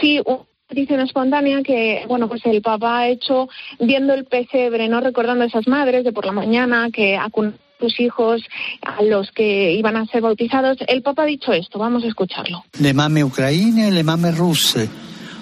Sí, 0.00 0.20
una 0.26 0.47
petición 0.68 1.00
espontánea 1.00 1.62
que, 1.62 2.04
bueno, 2.06 2.28
pues 2.28 2.42
el 2.44 2.60
Papa 2.60 2.98
ha 2.98 3.08
hecho 3.08 3.48
viendo 3.80 4.12
el 4.12 4.26
pesebre, 4.26 4.88
¿no? 4.88 5.00
Recordando 5.00 5.44
a 5.44 5.46
esas 5.46 5.66
madres 5.66 6.04
de 6.04 6.12
por 6.12 6.26
la 6.26 6.32
mañana 6.32 6.90
que 6.92 7.16
acunan 7.16 7.58
sus 7.80 7.98
hijos 8.00 8.42
a 8.82 9.02
los 9.02 9.30
que 9.30 9.72
iban 9.72 9.96
a 9.96 10.04
ser 10.06 10.20
bautizados. 10.20 10.78
El 10.86 11.02
Papa 11.02 11.22
ha 11.22 11.26
dicho 11.26 11.52
esto, 11.52 11.78
vamos 11.78 12.04
a 12.04 12.08
escucharlo. 12.08 12.64
Le 12.80 12.92
mamme 12.92 13.24
ucraine, 13.24 13.90
le 13.90 14.02
mamme 14.02 14.30
russe. 14.32 14.88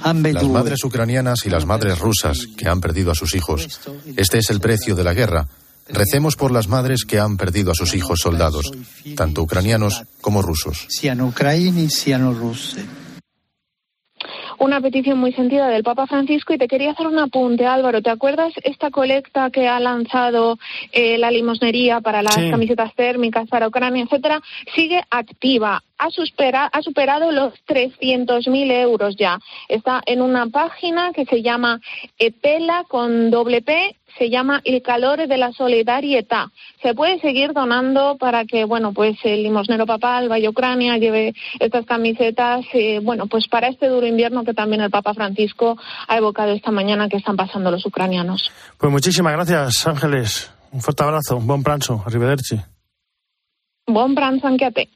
Las 0.05 0.45
madres 0.45 0.85
ucranianas 0.85 1.47
y 1.47 1.51
las 1.51 1.67
madres 1.67 1.99
rusas 1.99 2.47
que 2.57 2.69
han 2.69 2.81
perdido 2.81 3.11
a 3.11 3.15
sus 3.15 3.35
hijos. 3.35 3.81
Este 4.17 4.39
es 4.39 4.51
el 4.51 4.61
precio 4.61 4.95
de 4.95 5.03
la 5.03 5.15
guerra. 5.15 5.49
Recemos 5.89 6.37
por 6.37 6.53
las 6.53 6.69
madres 6.69 7.05
que 7.05 7.19
han 7.19 7.37
perdido 7.37 7.73
a 7.73 7.75
sus 7.75 7.95
hijos 7.95 8.21
soldados, 8.21 8.71
tanto 9.17 9.43
ucranianos 9.43 10.05
como 10.21 10.43
rusos. 10.43 10.87
Sean 10.89 11.23
ucraini, 11.23 11.89
sean 11.89 12.39
russe 12.39 12.85
una 14.59 14.81
petición 14.81 15.19
muy 15.19 15.33
sentida 15.33 15.69
del 15.69 15.83
Papa 15.83 16.07
Francisco 16.07 16.53
y 16.55 16.59
te 16.59 16.69
quería 16.69 16.93
hacer 16.93 17.07
un 17.07 17.19
apunte, 17.19 17.67
Álvaro. 17.67 18.03
¿Te 18.03 18.11
acuerdas 18.11 18.53
esta 18.65 18.91
colecta 18.91 19.51
que 19.51 19.69
ha 19.69 19.79
lanzado 19.81 20.59
eh, 20.93 21.19
la 21.19 21.31
limosnería 21.31 22.01
para 22.01 22.23
las 22.23 22.35
Sí. 22.35 22.51
camisetas 22.51 22.95
térmicas 22.95 23.49
para 23.49 23.69
Ucrania, 23.69 24.05
etcétera? 24.05 24.41
Sigue 24.75 25.03
activa. 25.11 25.83
Ha, 25.99 26.11
supera- 26.11 26.69
ha 26.73 26.83
superado 26.83 27.33
los 27.33 27.55
300.000 27.67 28.71
euros 28.71 29.17
ya. 29.17 29.39
Está 29.69 30.03
en 30.07 30.21
una 30.23 30.47
página 30.47 31.13
que 31.15 31.25
se 31.25 31.43
llama 31.43 31.81
Epela 32.19 32.85
con 32.89 33.31
doble 33.31 33.63
P, 33.63 33.97
se 34.19 34.31
llama 34.31 34.61
El 34.65 34.83
calor 34.83 35.27
de 35.27 35.37
la 35.37 35.53
solidarietà. 35.53 36.51
Se 36.83 36.95
puede 36.95 37.21
seguir 37.21 37.53
donando 37.53 38.17
para 38.19 38.45
que, 38.45 38.65
bueno, 38.65 38.93
pues 38.93 39.17
el 39.25 39.43
limosnero 39.43 39.87
papal 39.87 40.29
vaya 40.29 40.49
a 40.49 40.51
Ucrania, 40.51 40.99
lleve 40.99 41.35
estas 41.61 41.87
camisetas, 41.87 42.65
eh, 42.73 43.01
bueno, 43.03 43.27
pues 43.27 43.49
para 43.49 43.69
este 43.69 43.89
duro 43.89 44.07
invierno 44.07 44.45
que 44.45 44.55
también 44.55 44.83
el 44.83 44.91
Papa 44.91 45.15
Francisco 45.15 45.77
ha 46.09 46.17
evocado 46.17 46.53
esta 46.53 46.71
mañana 46.71 47.09
que 47.09 47.17
están 47.17 47.37
pasando 47.37 47.71
los 47.71 47.85
ucranianos. 47.87 48.51
Pues 48.79 48.93
muchísimas 48.93 49.33
gracias, 49.33 49.87
Ángeles. 49.87 50.51
Un 50.73 50.81
fuerte 50.81 51.03
abrazo, 51.05 51.39
buen 51.41 51.63
pranzo, 51.63 52.03
arrivederci. 52.07 52.61
Bon 53.89 54.17
pranzo 54.17 54.49
anche 54.49 54.65
a 54.65 54.73
te. 54.73 54.89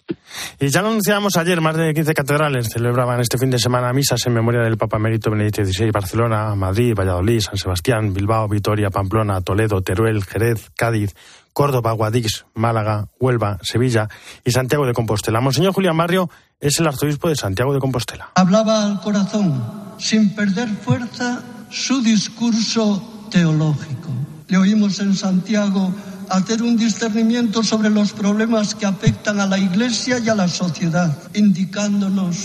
Y 0.59 0.68
ya 0.68 0.82
lo 0.82 0.88
anunciábamos 0.88 1.37
ayer, 1.37 1.61
más 1.61 1.76
de 1.76 1.94
15 1.94 2.12
catedrales 2.12 2.70
celebraban 2.73 3.20
este 3.20 3.38
fin 3.38 3.49
de 3.49 3.61
semana 3.61 3.92
misas 3.92 4.26
en 4.26 4.35
memoria 4.35 4.62
del 4.62 4.76
Papa 4.76 4.97
Emérito 4.97 5.30
Benedicto 5.30 5.64
XVI, 5.64 5.92
Barcelona, 5.92 6.56
Madrid, 6.56 6.94
Valladolid, 6.99 7.40
San 7.40 7.56
Sebastián, 7.56 8.12
Bilbao, 8.12 8.49
Vitoria, 8.49 8.90
Pamplona, 8.90 9.40
Toledo, 9.42 9.80
Teruel, 9.80 10.25
Jerez, 10.25 10.70
Cádiz, 10.76 11.14
Córdoba, 11.52 11.92
Guadix, 11.92 12.47
Málaga, 12.54 13.06
Huelva, 13.20 13.59
Sevilla 13.62 14.09
y 14.44 14.50
Santiago 14.50 14.85
de 14.87 14.92
Compostela. 14.92 15.40
Monseñor 15.40 15.73
Julián 15.73 15.97
Barrio 15.97 16.28
es 16.61 16.80
el 16.80 16.88
arzobispo 16.88 17.28
de 17.28 17.37
Santiago 17.37 17.73
de 17.73 17.78
Compostela. 17.78 18.30
Hablaba 18.35 18.85
al 18.87 19.00
corazón, 19.00 19.62
sin 19.99 20.35
perder 20.35 20.68
fuerza, 20.68 21.42
su 21.70 22.02
discurso 22.02 23.28
teológico. 23.30 24.09
Le 24.49 24.59
oímos 24.59 24.99
en 24.99 25.14
Santiago 25.14 25.94
hacer 26.30 26.62
un 26.62 26.76
discernimiento 26.76 27.62
sobre 27.62 27.90
los 27.90 28.12
problemas 28.12 28.75
que 28.75 28.87
afectan 28.87 29.40
a 29.40 29.46
la 29.46 29.58
Iglesia 29.58 30.18
y 30.18 30.28
a 30.28 30.34
la 30.34 30.49
sociedad, 30.49 31.16
indicándonos 31.34 32.37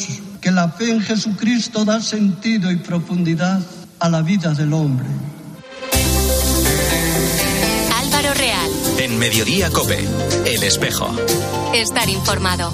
que 0.41 0.51
la 0.51 0.69
fe 0.69 0.91
en 0.91 1.01
Jesucristo 1.01 1.85
da 1.85 2.01
sentido 2.01 2.71
y 2.71 2.77
profundidad 2.77 3.61
a 3.99 4.09
la 4.09 4.21
vida 4.21 4.53
del 4.53 4.73
hombre. 4.73 5.05
Álvaro 7.95 8.33
Real. 8.33 8.71
En 8.99 9.17
Mediodía 9.19 9.69
Cope, 9.69 10.03
El 10.45 10.63
Espejo. 10.63 11.15
Estar 11.73 12.09
informado. 12.09 12.71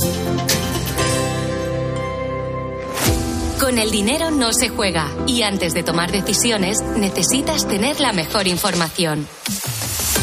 Con 3.60 3.78
el 3.78 3.92
dinero 3.92 4.32
no 4.32 4.54
se 4.54 4.70
juega 4.70 5.08
y 5.28 5.44
antes 5.44 5.74
de 5.74 5.84
tomar 5.84 6.12
decisiones 6.12 6.82
necesitas 6.98 7.68
tener 7.68 8.00
la 8.00 8.12
mejor 8.12 8.48
información. 8.48 9.28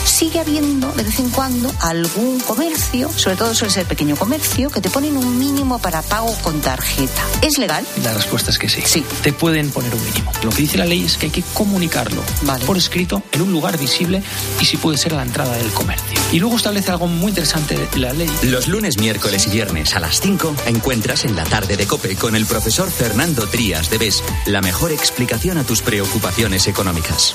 Sigue 0.09 0.41
habiendo 0.41 0.91
de 0.93 1.05
vez 1.05 1.21
en 1.21 1.29
cuando 1.29 1.71
algún 1.81 2.41
comercio, 2.41 3.11
sobre 3.15 3.37
todo 3.37 3.55
suele 3.55 3.73
ser 3.73 3.87
pequeño 3.87 4.17
comercio, 4.17 4.71
que 4.71 4.81
te 4.81 4.89
ponen 4.89 5.17
un 5.17 5.39
mínimo 5.39 5.79
para 5.79 6.01
pago 6.03 6.35
con 6.43 6.61
tarjeta. 6.61 7.23
¿Es 7.43 7.59
legal? 7.59 7.87
La 8.03 8.15
respuesta 8.15 8.51
es 8.51 8.59
que 8.59 8.69
sí. 8.69 8.83
Sí. 8.85 9.05
Te 9.23 9.33
pueden 9.33 9.71
poner 9.71 9.95
un 9.95 10.03
mínimo. 10.03 10.33
Lo 10.43 10.51
que 10.51 10.63
dice 10.63 10.79
la 10.79 10.87
ley 10.87 11.05
es 11.05 11.19
que 11.19 11.27
hay 11.27 11.33
que 11.33 11.43
comunicarlo 11.55 12.23
por 12.67 12.79
escrito 12.79 13.23
en 13.33 13.43
un 13.43 13.53
lugar 13.53 13.79
visible 13.79 14.23
y 14.61 14.65
si 14.65 14.79
puede 14.79 14.97
ser 14.97 15.13
a 15.13 15.19
la 15.19 15.23
entrada 15.23 15.55
del 15.57 15.71
comercio. 15.71 16.19
Y 16.33 16.41
luego 16.41 16.57
establece 16.57 16.91
algo 16.91 17.07
muy 17.07 17.29
interesante 17.29 17.77
de 17.77 17.99
la 17.99 18.13
ley. 18.13 18.31
Los 18.43 18.67
lunes, 18.67 18.99
miércoles 18.99 19.47
y 19.47 19.51
viernes 19.51 19.95
a 19.95 20.01
las 20.01 20.21
5 20.21 20.55
encuentras 20.67 21.27
en 21.27 21.37
la 21.37 21.45
tarde 21.45 21.77
de 21.77 21.87
Cope 21.87 22.17
con 22.17 22.35
el 22.35 22.47
profesor 22.47 22.91
Fernando 22.91 23.47
Trías 23.47 23.91
de 23.91 23.99
BES 23.99 24.25
la 24.47 24.63
mejor 24.63 24.91
explicación 24.91 25.59
a 25.59 25.65
tus 25.65 25.83
preocupaciones 25.83 26.67
económicas. 26.67 27.35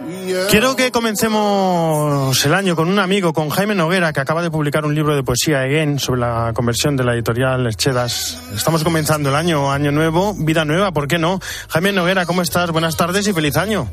Quiero 0.49 0.75
que 0.75 0.91
comencemos 0.91 2.45
el 2.45 2.53
año 2.53 2.75
con 2.75 2.87
un 2.87 2.99
amigo, 2.99 3.33
con 3.33 3.49
Jaime 3.49 3.73
Noguera, 3.73 4.13
que 4.13 4.19
acaba 4.19 4.43
de 4.43 4.51
publicar 4.51 4.85
un 4.85 4.93
libro 4.93 5.15
de 5.15 5.23
poesía, 5.23 5.61
Again, 5.61 5.99
sobre 5.99 6.21
la 6.21 6.51
conversión 6.53 6.95
de 6.95 7.03
la 7.03 7.13
editorial 7.13 7.75
Chedas. 7.75 8.41
Estamos 8.53 8.83
comenzando 8.83 9.29
el 9.29 9.35
año, 9.35 9.71
año 9.71 9.91
nuevo, 9.91 10.35
vida 10.35 10.63
nueva, 10.63 10.91
¿por 10.91 11.07
qué 11.07 11.17
no? 11.17 11.39
Jaime 11.69 11.91
Noguera, 11.91 12.25
¿cómo 12.25 12.41
estás? 12.41 12.69
Buenas 12.71 12.97
tardes 12.97 13.27
y 13.27 13.33
feliz 13.33 13.57
año. 13.57 13.89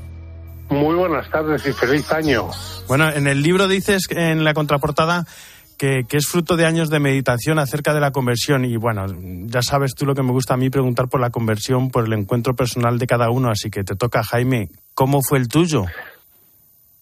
Muy 0.69 0.97
buenas 0.97 1.31
tardes 1.31 1.65
y 1.67 1.73
feliz 1.73 2.11
año. 2.13 2.51
Bueno, 2.89 3.09
en 3.11 3.27
el 3.27 3.43
libro 3.43 3.67
dices 3.67 4.03
en 4.11 4.45
la 4.45 4.53
contraportada 4.53 5.25
que, 5.79 6.05
que, 6.07 6.19
es 6.19 6.27
fruto 6.27 6.57
de 6.57 6.67
años 6.67 6.91
de 6.91 6.99
meditación 6.99 7.59
acerca 7.59 7.95
de 7.95 8.01
la 8.01 8.11
conversión. 8.11 8.67
Y 8.67 8.77
bueno, 8.77 9.07
ya 9.47 9.63
sabes 9.63 9.95
tú 9.95 10.05
lo 10.05 10.15
que 10.15 10.23
me 10.23 10.33
gusta 10.33 10.55
a 10.55 10.57
mí 10.59 10.69
preguntar 10.69 11.09
por 11.09 11.21
la 11.21 11.31
conversión, 11.31 11.91
por 11.91 12.05
el 12.05 12.13
encuentro 12.13 12.55
personal 12.55 12.99
de 12.99 13.07
cada 13.07 13.31
uno. 13.31 13.51
Así 13.51 13.71
que 13.71 13.83
te 13.83 13.97
toca, 13.97 14.23
Jaime, 14.23 14.69
¿cómo 14.93 15.23
fue 15.23 15.39
el 15.39 15.49
tuyo? 15.49 15.87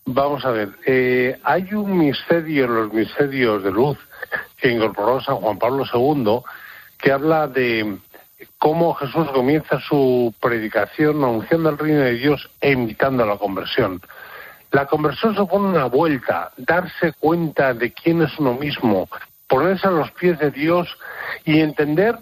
Vamos 0.07 0.45
a 0.45 0.51
ver, 0.53 0.71
eh, 0.87 1.39
hay 1.43 1.75
un 1.75 1.99
misterio 1.99 2.67
en 2.67 2.75
los 2.75 2.93
misterios 2.93 3.63
de 3.65 3.73
luz 3.73 3.99
que 4.57 4.71
incorporó 4.71 5.21
San 5.21 5.37
Juan 5.37 5.59
Pablo 5.59 5.85
II 5.93 6.41
que 6.97 7.11
habla 7.13 7.49
de 7.49 7.99
cómo 8.57 8.95
Jesús 8.95 9.29
comienza 9.33 9.81
su 9.81 10.33
predicación 10.41 11.17
anunciando 11.17 11.71
el 11.71 11.79
reino 11.79 12.01
de 12.01 12.15
Dios 12.15 12.49
e 12.61 12.71
invitando 12.71 13.25
a 13.25 13.27
la 13.27 13.37
conversión. 13.37 14.01
La 14.71 14.87
conversión 14.87 15.35
supone 15.35 15.69
una 15.69 15.87
vuelta, 15.87 16.53
darse 16.57 17.13
cuenta 17.19 17.75
de 17.75 17.93
quién 17.93 18.23
es 18.23 18.39
uno 18.39 18.55
mismo 18.55 19.09
ponerse 19.49 19.87
a 19.89 19.93
los 19.93 20.11
pies 20.13 20.39
de 20.39 20.51
Dios 20.51 20.89
y 21.45 21.61
entender, 21.61 22.17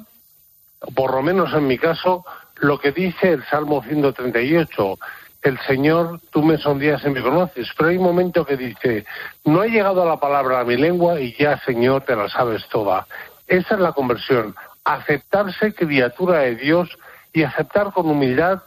por 0.95 1.13
lo 1.13 1.23
menos 1.23 1.53
en 1.55 1.67
mi 1.67 1.79
caso, 1.79 2.25
lo 2.57 2.79
que 2.79 2.93
dice 2.93 3.33
el 3.33 3.45
Salmo 3.45 3.83
138. 3.83 4.99
El 5.45 5.61
Señor, 5.67 6.21
tú 6.31 6.43
me 6.43 6.57
sondías 6.57 7.05
y 7.05 7.11
me 7.11 7.21
conoces, 7.21 7.69
pero 7.77 7.91
hay 7.91 7.99
un 7.99 8.05
momento 8.05 8.47
que 8.47 8.57
dice, 8.57 9.05
no 9.45 9.61
ha 9.61 9.67
llegado 9.67 10.03
a 10.03 10.07
la 10.07 10.17
palabra 10.17 10.61
a 10.61 10.65
mi 10.65 10.75
lengua 10.79 11.21
y 11.21 11.37
ya, 11.39 11.61
Señor, 11.67 12.03
te 12.07 12.17
la 12.17 12.31
sabes 12.31 12.67
toda. 12.71 13.07
Esa 13.47 13.75
es 13.75 13.81
la 13.81 13.93
conversión, 13.93 14.55
aceptarse 14.85 15.75
criatura 15.75 16.41
de 16.41 16.57
Dios 16.57 16.89
y 17.35 17.43
aceptar 17.43 17.93
con 17.93 18.09
humildad 18.09 18.63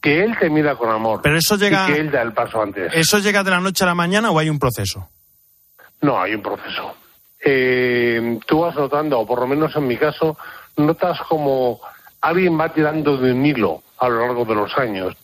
que 0.00 0.24
Él 0.24 0.34
te 0.40 0.48
mira 0.48 0.76
con 0.76 0.88
amor. 0.88 1.20
Pero 1.22 1.36
eso 1.36 1.56
llega. 1.56 1.84
Y 1.90 1.92
que 1.92 2.00
Él 2.00 2.10
da 2.10 2.22
el 2.22 2.32
paso 2.32 2.62
antes. 2.62 2.90
¿Eso 2.94 3.18
llega 3.18 3.44
de 3.44 3.50
la 3.50 3.60
noche 3.60 3.84
a 3.84 3.88
la 3.88 3.94
mañana 3.94 4.30
o 4.30 4.38
hay 4.38 4.48
un 4.48 4.58
proceso? 4.58 5.10
No, 6.00 6.18
hay 6.18 6.34
un 6.34 6.42
proceso. 6.42 6.94
Eh, 7.44 8.38
tú 8.46 8.60
vas 8.60 8.74
notando, 8.74 9.20
o 9.20 9.26
por 9.26 9.40
lo 9.40 9.46
menos 9.46 9.76
en 9.76 9.86
mi 9.86 9.98
caso, 9.98 10.38
notas 10.78 11.20
como 11.28 11.80
alguien 12.22 12.58
va 12.58 12.72
tirando 12.72 13.18
de 13.18 13.30
un 13.30 13.44
hilo 13.44 13.82
a 13.98 14.08
lo 14.08 14.20
largo 14.20 14.46
de 14.46 14.54
los 14.54 14.78
años. 14.78 15.14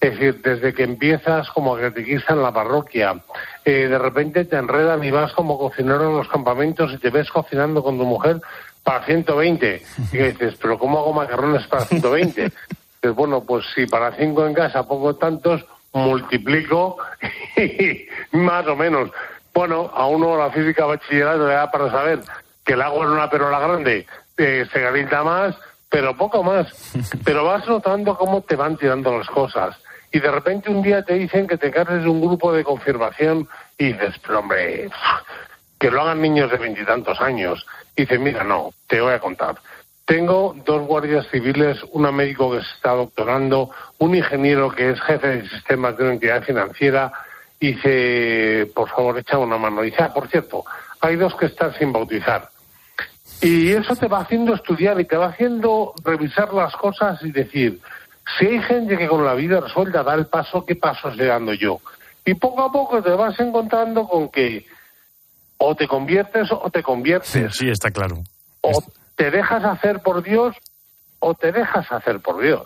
Es 0.00 0.12
decir, 0.12 0.40
desde 0.42 0.72
que 0.74 0.84
empiezas 0.84 1.50
como 1.50 1.76
catequista 1.76 2.32
en 2.32 2.42
la 2.42 2.52
parroquia, 2.52 3.20
eh, 3.64 3.88
de 3.88 3.98
repente 3.98 4.44
te 4.44 4.56
enredan 4.56 5.02
y 5.02 5.10
vas 5.10 5.32
como 5.32 5.58
cocinero 5.58 6.10
en 6.10 6.16
los 6.16 6.28
campamentos 6.28 6.92
y 6.92 6.98
te 6.98 7.10
ves 7.10 7.28
cocinando 7.30 7.82
con 7.82 7.98
tu 7.98 8.04
mujer 8.04 8.40
para 8.84 9.04
120. 9.04 9.82
Y 10.12 10.16
dices, 10.16 10.54
pero 10.60 10.78
¿cómo 10.78 11.00
hago 11.00 11.12
macarrones 11.12 11.66
para 11.66 11.84
120? 11.84 12.52
Pues 13.00 13.14
bueno, 13.16 13.42
pues 13.44 13.64
si 13.74 13.86
para 13.86 14.12
cinco 14.12 14.46
en 14.46 14.54
casa 14.54 14.86
pongo 14.86 15.16
tantos, 15.16 15.64
multiplico 15.92 16.96
más 18.32 18.66
o 18.66 18.76
menos. 18.76 19.10
Bueno, 19.52 19.90
a 19.92 20.06
uno 20.06 20.36
la 20.36 20.50
física 20.52 20.86
bachillerato 20.86 21.48
le 21.48 21.54
da 21.54 21.70
para 21.70 21.90
saber 21.90 22.20
que 22.64 22.74
el 22.74 22.82
agua 22.82 23.04
en 23.04 23.12
una 23.12 23.28
perola 23.28 23.58
grande 23.58 24.06
eh, 24.36 24.64
se 24.72 24.80
calienta 24.80 25.24
más, 25.24 25.56
pero 25.88 26.16
poco 26.16 26.42
más. 26.42 26.68
Pero 27.24 27.44
vas 27.44 27.66
notando 27.66 28.16
cómo 28.16 28.42
te 28.42 28.56
van 28.56 28.76
tirando 28.76 29.18
las 29.18 29.28
cosas. 29.28 29.76
Y 30.10 30.20
de 30.20 30.30
repente 30.30 30.70
un 30.70 30.82
día 30.82 31.02
te 31.02 31.14
dicen 31.14 31.46
que 31.46 31.58
te 31.58 31.70
cargues 31.70 32.06
un 32.06 32.20
grupo 32.20 32.52
de 32.52 32.64
confirmación 32.64 33.48
y 33.76 33.92
dices, 33.92 34.14
pero 34.26 34.40
hombre, 34.40 34.88
que 35.78 35.90
lo 35.90 36.02
hagan 36.02 36.22
niños 36.22 36.50
de 36.50 36.56
veintitantos 36.58 37.20
años. 37.20 37.66
Y 37.94 38.02
dices, 38.02 38.18
mira, 38.18 38.44
no, 38.44 38.70
te 38.86 39.00
voy 39.00 39.12
a 39.12 39.20
contar. 39.20 39.56
Tengo 40.04 40.56
dos 40.64 40.86
guardias 40.86 41.28
civiles, 41.28 41.84
un 41.92 42.14
médico 42.14 42.50
que 42.50 42.62
se 42.62 42.74
está 42.74 42.92
doctorando, 42.92 43.70
un 43.98 44.14
ingeniero 44.14 44.70
que 44.70 44.90
es 44.90 45.00
jefe 45.02 45.28
de 45.28 45.48
sistemas 45.48 45.96
de 45.98 46.04
una 46.04 46.12
entidad 46.14 46.42
financiera. 46.42 47.12
Y 47.60 47.74
dice, 47.74 48.70
por 48.74 48.88
favor, 48.88 49.18
echa 49.18 49.36
una 49.36 49.58
mano. 49.58 49.82
dice, 49.82 50.02
ah, 50.02 50.14
por 50.14 50.28
cierto, 50.28 50.64
hay 51.00 51.16
dos 51.16 51.34
que 51.34 51.46
están 51.46 51.74
sin 51.74 51.92
bautizar. 51.92 52.48
Y 53.42 53.70
eso 53.70 53.94
te 53.94 54.08
va 54.08 54.20
haciendo 54.20 54.54
estudiar 54.54 54.98
y 55.00 55.04
te 55.04 55.16
va 55.16 55.26
haciendo 55.26 55.92
revisar 56.02 56.52
las 56.54 56.74
cosas 56.74 57.22
y 57.22 57.30
decir, 57.30 57.78
si 58.38 58.46
hay 58.46 58.62
gente 58.62 58.96
que 58.96 59.08
con 59.08 59.24
la 59.24 59.34
vida 59.34 59.60
resuelta 59.60 60.02
da 60.02 60.14
el 60.14 60.26
paso, 60.26 60.64
¿qué 60.64 60.76
paso 60.76 61.08
estoy 61.08 61.26
dando 61.26 61.52
yo? 61.54 61.80
Y 62.24 62.34
poco 62.34 62.62
a 62.62 62.70
poco 62.70 63.02
te 63.02 63.10
vas 63.10 63.38
encontrando 63.40 64.06
con 64.06 64.28
que 64.28 64.66
o 65.58 65.74
te 65.74 65.88
conviertes 65.88 66.48
o 66.52 66.70
te 66.70 66.82
conviertes. 66.82 67.54
Sí, 67.56 67.68
está 67.68 67.90
claro. 67.90 68.16
O 68.60 68.82
te 69.16 69.30
dejas 69.30 69.64
hacer 69.64 70.00
por 70.00 70.22
Dios 70.22 70.56
o 71.18 71.34
te 71.34 71.52
dejas 71.52 71.90
hacer 71.90 72.20
por 72.20 72.40
Dios. 72.40 72.62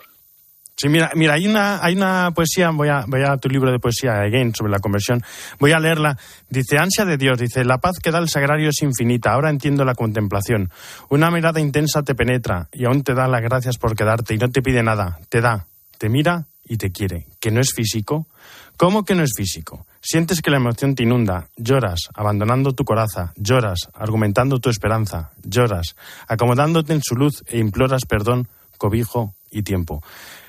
Sí, 0.75 0.89
mira, 0.89 1.11
mira, 1.15 1.35
hay 1.35 1.47
una, 1.47 1.83
hay 1.83 1.95
una 1.95 2.31
poesía, 2.31 2.71
voy 2.71 2.89
a, 2.89 3.05
voy 3.07 3.21
a 3.23 3.37
tu 3.37 3.47
libro 3.47 3.71
de 3.71 3.79
poesía, 3.79 4.21
Again, 4.21 4.55
sobre 4.55 4.71
la 4.71 4.79
conversión, 4.79 5.21
voy 5.59 5.71
a 5.71 5.79
leerla. 5.79 6.17
Dice, 6.49 6.77
ansia 6.77 7.05
de 7.05 7.17
Dios, 7.17 7.39
dice, 7.39 7.63
la 7.63 7.77
paz 7.77 7.99
que 8.01 8.09
da 8.11 8.17
el 8.17 8.27
sagrario 8.27 8.69
es 8.69 8.81
infinita, 8.81 9.33
ahora 9.33 9.51
entiendo 9.51 9.85
la 9.85 9.93
contemplación. 9.93 10.71
Una 11.09 11.29
mirada 11.29 11.59
intensa 11.59 12.01
te 12.01 12.15
penetra 12.15 12.69
y 12.73 12.85
aún 12.85 13.03
te 13.03 13.13
da 13.13 13.27
las 13.27 13.41
gracias 13.41 13.77
por 13.77 13.95
quedarte 13.95 14.33
y 14.33 14.37
no 14.37 14.49
te 14.49 14.63
pide 14.63 14.81
nada, 14.81 15.19
te 15.29 15.41
da, 15.41 15.67
te 15.99 16.09
mira 16.09 16.47
y 16.65 16.77
te 16.77 16.91
quiere. 16.91 17.27
¿Que 17.39 17.51
no 17.51 17.61
es 17.61 17.73
físico? 17.73 18.27
¿Cómo 18.75 19.05
que 19.05 19.13
no 19.13 19.23
es 19.23 19.31
físico? 19.37 19.85
Sientes 20.01 20.41
que 20.41 20.49
la 20.49 20.57
emoción 20.57 20.95
te 20.95 21.03
inunda, 21.03 21.47
lloras, 21.55 22.09
abandonando 22.15 22.73
tu 22.73 22.83
coraza, 22.83 23.31
lloras, 23.35 23.89
argumentando 23.93 24.59
tu 24.59 24.69
esperanza, 24.69 25.31
lloras, 25.43 25.95
acomodándote 26.27 26.93
en 26.93 27.01
su 27.03 27.15
luz 27.15 27.43
e 27.47 27.59
imploras 27.59 28.05
perdón, 28.05 28.47
cobijo 28.77 29.35
y 29.51 29.61
tiempo. 29.61 30.03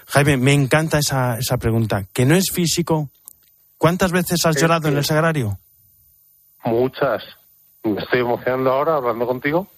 Jaime, 0.09 0.37
me 0.37 0.53
encanta 0.53 0.99
esa, 0.99 1.38
esa 1.38 1.57
pregunta. 1.57 2.05
¿Que 2.12 2.25
no 2.25 2.35
es 2.35 2.51
físico? 2.53 3.11
¿Cuántas 3.79 4.12
veces 4.12 4.45
has 4.47 4.61
llorado 4.61 4.88
en 4.88 4.97
el 4.97 5.05
sagrario? 5.05 5.59
Muchas. 6.64 7.23
Me 7.83 8.01
estoy 8.01 8.21
emocionando 8.21 8.73
ahora 8.73 8.97
hablando 8.97 9.27
contigo. 9.27 9.69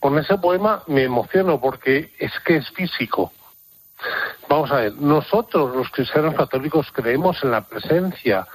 Con 0.00 0.18
ese 0.18 0.38
poema 0.38 0.82
me 0.86 1.04
emociono 1.04 1.60
porque 1.60 2.14
es 2.18 2.32
que 2.44 2.56
es 2.56 2.70
físico. 2.70 3.32
Vamos 4.48 4.70
a 4.70 4.76
ver, 4.76 4.94
nosotros 4.94 5.74
los 5.76 5.90
cristianos 5.90 6.34
católicos 6.34 6.86
creemos 6.92 7.42
en 7.42 7.50
la 7.50 7.62
presencia 7.62 8.46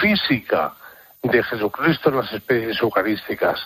física 0.00 0.74
de 1.22 1.42
Jesucristo 1.42 2.10
en 2.10 2.16
las 2.16 2.32
especies 2.32 2.80
eucarísticas. 2.80 3.58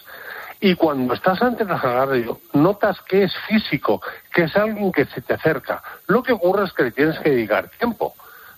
Y 0.65 0.77
cuando 0.77 1.13
estás 1.13 1.43
ante 1.43 1.65
el 1.65 1.69
sagrario, 1.69 2.41
notas 2.55 2.99
que 3.03 3.25
es 3.25 3.35
físico, 3.47 4.01
que 4.33 4.45
es 4.45 4.57
alguien 4.57 4.93
que 4.93 5.05
se 5.05 5.21
te 5.21 5.35
acerca. 5.35 5.83
Lo 6.07 6.23
que 6.23 6.33
ocurre 6.33 6.65
es 6.65 6.73
que 6.73 6.85
le 6.85 6.91
tienes 6.91 7.19
que 7.19 7.29
dedicar 7.29 7.69
tiempo. 7.69 8.15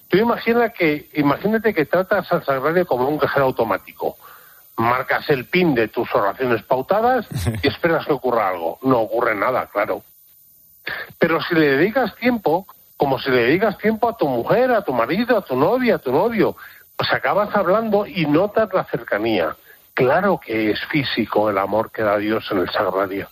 Tú 0.07 0.17
imagina 0.17 0.69
que, 0.69 1.11
imagínate 1.15 1.75
que 1.75 1.85
tratas 1.85 2.31
al 2.31 2.45
sagrario 2.45 2.87
como 2.87 3.09
un 3.09 3.19
cajero 3.19 3.47
automático. 3.47 4.17
Marcas 4.77 5.29
el 5.31 5.47
pin 5.47 5.75
de 5.75 5.89
tus 5.89 6.09
oraciones 6.15 6.63
pautadas 6.63 7.27
y 7.65 7.67
esperas 7.67 8.07
que 8.07 8.13
ocurra 8.13 8.51
algo. 8.51 8.79
No 8.83 9.01
ocurre 9.01 9.35
nada, 9.35 9.67
claro. 9.67 10.05
Pero 11.19 11.43
si 11.43 11.57
le 11.57 11.77
dedicas 11.77 12.15
tiempo, 12.15 12.69
como 12.97 13.19
si 13.19 13.33
le 13.33 13.47
dedicas 13.47 13.79
tiempo 13.79 14.09
a 14.09 14.17
tu 14.17 14.29
mujer, 14.29 14.71
a 14.71 14.83
tu 14.83 14.93
marido, 14.93 15.37
a 15.37 15.43
tu 15.43 15.57
novia, 15.57 15.97
a 15.97 15.99
tu 15.99 16.13
novio, 16.13 16.57
pues 16.97 17.13
acabas 17.13 17.53
hablando 17.57 18.07
y 18.07 18.27
notas 18.27 18.73
la 18.73 18.85
cercanía 18.85 19.57
claro 19.97 20.39
que 20.39 20.71
es 20.71 20.79
físico 20.93 21.51
el 21.51 21.59
amor 21.59 21.91
que 21.91 22.03
da 22.03 22.19
Dios 22.19 22.47
en 22.53 22.59
el 22.59 22.71
sagrario. 22.71 23.29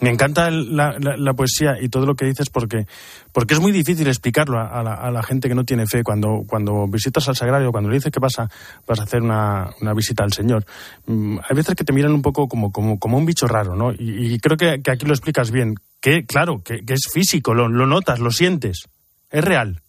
Me 0.00 0.10
encanta 0.10 0.50
la, 0.50 1.34
poesía 1.34 1.80
y 1.80 1.88
todo 1.88 2.04
lo 2.04 2.14
que 2.16 2.26
dices 2.26 2.50
porque, 2.50 2.84
porque 3.32 3.54
es 3.54 3.60
muy 3.60 3.70
difícil 3.70 4.06
explicarlo 4.08 4.58
a, 4.58 4.82
la, 4.82 5.22
gente 5.22 5.48
que 5.48 5.54
no 5.54 5.64
tiene 5.64 5.86
fe. 5.86 6.02
Cuando, 6.02 6.42
cuando 6.46 6.86
visitas 6.88 7.28
al 7.28 7.36
sagrario, 7.36 7.70
cuando 7.70 7.88
le 7.88 7.96
dices 7.96 8.12
que 8.12 8.18
vas 8.20 8.38
a, 8.38 8.48
vas 8.86 9.00
a 9.00 9.04
hacer 9.04 9.22
una, 9.22 9.70
visita 9.94 10.24
al 10.24 10.32
Señor, 10.32 10.64
mm, 11.06 11.38
hay 11.38 11.56
veces 11.56 11.74
que 11.76 11.84
te 11.84 11.92
miran 11.92 12.12
un 12.12 12.22
poco 12.22 12.48
como, 12.48 12.72
como, 12.72 12.98
como 12.98 13.16
un 13.16 13.24
bicho 13.24 13.46
raro, 13.46 13.76
¿no? 13.76 13.92
Y, 13.96 14.38
creo 14.40 14.56
que, 14.56 14.82
aquí 14.90 15.06
lo 15.06 15.14
explicas 15.14 15.50
bien. 15.50 15.76
Que, 16.00 16.26
claro, 16.26 16.62
que, 16.62 16.82
es 16.86 17.08
físico, 17.10 17.54
lo, 17.54 17.68
notas, 17.68 18.18
lo 18.18 18.30
sientes, 18.30 18.88
es 19.30 19.44
real. 19.44 19.80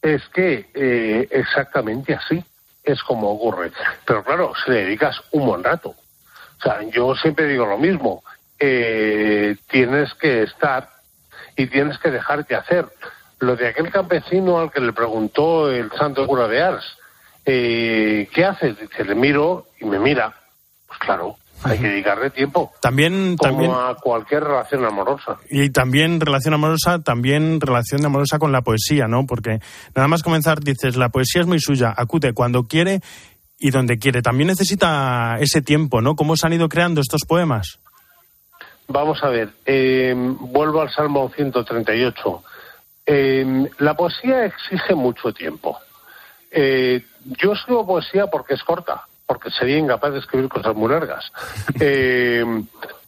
Es 0.00 0.22
que 0.32 0.70
eh, 0.74 1.28
exactamente 1.30 2.14
así 2.14 2.42
es 2.82 3.02
como 3.02 3.30
ocurre. 3.30 3.72
Pero 4.04 4.24
claro, 4.24 4.52
si 4.64 4.70
le 4.70 4.84
dedicas 4.84 5.20
un 5.32 5.46
buen 5.46 5.64
rato. 5.64 5.90
O 5.90 6.62
sea, 6.62 6.82
yo 6.90 7.14
siempre 7.16 7.46
digo 7.46 7.66
lo 7.66 7.78
mismo. 7.78 8.22
Eh, 8.58 9.56
tienes 9.68 10.14
que 10.14 10.44
estar 10.44 10.88
y 11.56 11.66
tienes 11.66 11.98
que 11.98 12.10
dejarte 12.10 12.54
hacer. 12.54 12.86
Lo 13.40 13.56
de 13.56 13.68
aquel 13.68 13.90
campesino 13.90 14.60
al 14.60 14.70
que 14.70 14.80
le 14.80 14.92
preguntó 14.92 15.70
el 15.70 15.90
santo 15.92 16.26
cura 16.26 16.46
de 16.46 16.62
Ars, 16.62 16.98
eh, 17.44 18.28
¿qué 18.32 18.44
haces? 18.44 18.78
Dice, 18.78 19.04
le 19.04 19.16
miro 19.16 19.66
y 19.80 19.84
me 19.84 19.98
mira. 19.98 20.34
Pues 20.86 20.98
claro, 21.00 21.36
hay 21.64 21.78
que 21.78 21.88
dedicarle 21.88 22.30
tiempo. 22.30 22.72
También, 22.80 23.36
como 23.36 23.52
también 23.52 23.70
a 23.72 23.94
cualquier 23.94 24.44
relación 24.44 24.84
amorosa. 24.84 25.36
Y 25.50 25.70
también 25.70 26.20
relación 26.20 26.54
amorosa, 26.54 27.00
también 27.00 27.60
relación 27.60 28.04
amorosa 28.04 28.38
con 28.38 28.52
la 28.52 28.62
poesía, 28.62 29.06
¿no? 29.06 29.26
Porque 29.26 29.60
nada 29.94 30.08
más 30.08 30.22
comenzar 30.22 30.60
dices, 30.60 30.96
la 30.96 31.10
poesía 31.10 31.42
es 31.42 31.46
muy 31.46 31.60
suya, 31.60 31.92
acude 31.96 32.32
cuando 32.32 32.64
quiere 32.64 33.00
y 33.58 33.70
donde 33.70 33.98
quiere. 33.98 34.22
También 34.22 34.48
necesita 34.48 35.36
ese 35.40 35.62
tiempo, 35.62 36.00
¿no? 36.00 36.16
¿Cómo 36.16 36.36
se 36.36 36.46
han 36.46 36.52
ido 36.52 36.68
creando 36.68 37.00
estos 37.00 37.22
poemas? 37.26 37.78
Vamos 38.88 39.22
a 39.22 39.28
ver, 39.28 39.50
eh, 39.64 40.14
vuelvo 40.16 40.82
al 40.82 40.90
Salmo 40.90 41.30
138. 41.34 42.42
Eh, 43.06 43.70
la 43.78 43.94
poesía 43.94 44.44
exige 44.44 44.94
mucho 44.94 45.32
tiempo. 45.32 45.78
Eh, 46.50 47.04
yo 47.24 47.52
escribo 47.52 47.86
poesía 47.86 48.26
porque 48.26 48.54
es 48.54 48.62
corta 48.62 49.06
porque 49.26 49.50
sería 49.50 49.78
incapaz 49.78 50.12
de 50.12 50.18
escribir 50.18 50.48
cosas 50.48 50.74
muy 50.74 50.90
largas. 50.90 51.30
Eh, 51.80 52.44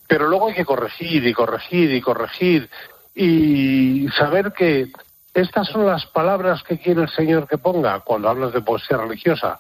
pero 0.07 0.29
luego 0.29 0.49
hay 0.49 0.55
que 0.55 0.65
corregir 0.65 1.27
y 1.27 1.33
corregir 1.33 1.93
y 1.95 2.01
corregir 2.01 2.69
y 3.15 4.07
saber 4.17 4.53
que 4.53 4.91
estas 5.33 5.69
son 5.69 5.87
las 5.87 6.07
palabras 6.07 6.63
que 6.63 6.79
quiere 6.79 7.03
el 7.03 7.09
Señor 7.09 7.49
que 7.49 7.59
ponga 7.59 8.01
cuando 8.01 8.29
hablas 8.29 8.53
de 8.53 8.61
poesía 8.61 8.99
religiosa. 8.99 9.59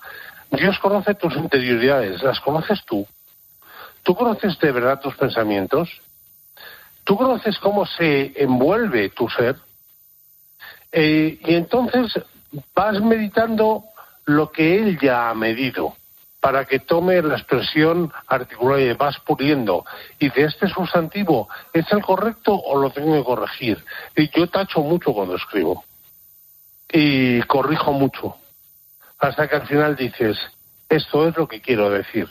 Dios 0.51 0.79
conoce 0.79 1.15
tus 1.15 1.35
interioridades, 1.37 2.23
las 2.23 2.41
conoces 2.41 2.85
tú. 2.85 3.07
¿Tú 4.03 4.15
conoces 4.15 4.59
de 4.61 4.71
verdad 4.71 5.01
tus 5.01 5.17
pensamientos? 5.17 5.91
¿Tú 7.05 7.17
conoces 7.17 7.59
cómo 7.59 7.87
se 7.87 8.33
envuelve 8.37 9.11
tu 9.11 9.29
ser? 9.29 9.57
Eh, 10.93 11.39
y 11.45 11.55
entonces 11.55 12.13
vas 12.75 13.01
meditando 13.01 13.85
lo 14.27 14.53
que 14.53 14.77
Él 14.77 14.99
ya 15.01 15.31
ha 15.31 15.35
medido 15.35 15.97
para 16.45 16.67
que 16.67 16.79
tome 16.79 17.23
la 17.23 17.37
expresión 17.39 18.13
articulada 18.27 18.83
y 18.83 18.93
vas 18.93 19.19
puliendo. 19.21 19.87
Y 20.19 20.29
de 20.29 20.45
este 20.45 20.69
sustantivo, 20.69 21.49
¿es 21.73 21.91
el 21.91 22.03
correcto 22.03 22.53
o 22.53 22.79
lo 22.79 22.91
tengo 22.91 23.15
que 23.15 23.25
corregir? 23.25 23.83
Y 24.15 24.29
yo 24.29 24.47
tacho 24.49 24.81
mucho 24.81 25.15
cuando 25.15 25.37
escribo. 25.37 25.87
Y 26.93 27.41
corrijo 27.45 27.93
mucho. 27.93 28.37
Hasta 29.21 29.49
que 29.49 29.57
al 29.57 29.67
final 29.67 29.97
dices, 29.97 30.37
esto 30.91 31.27
es 31.27 31.35
lo 31.35 31.49
que 31.49 31.63
quiero 31.63 31.89
decir. 31.89 32.29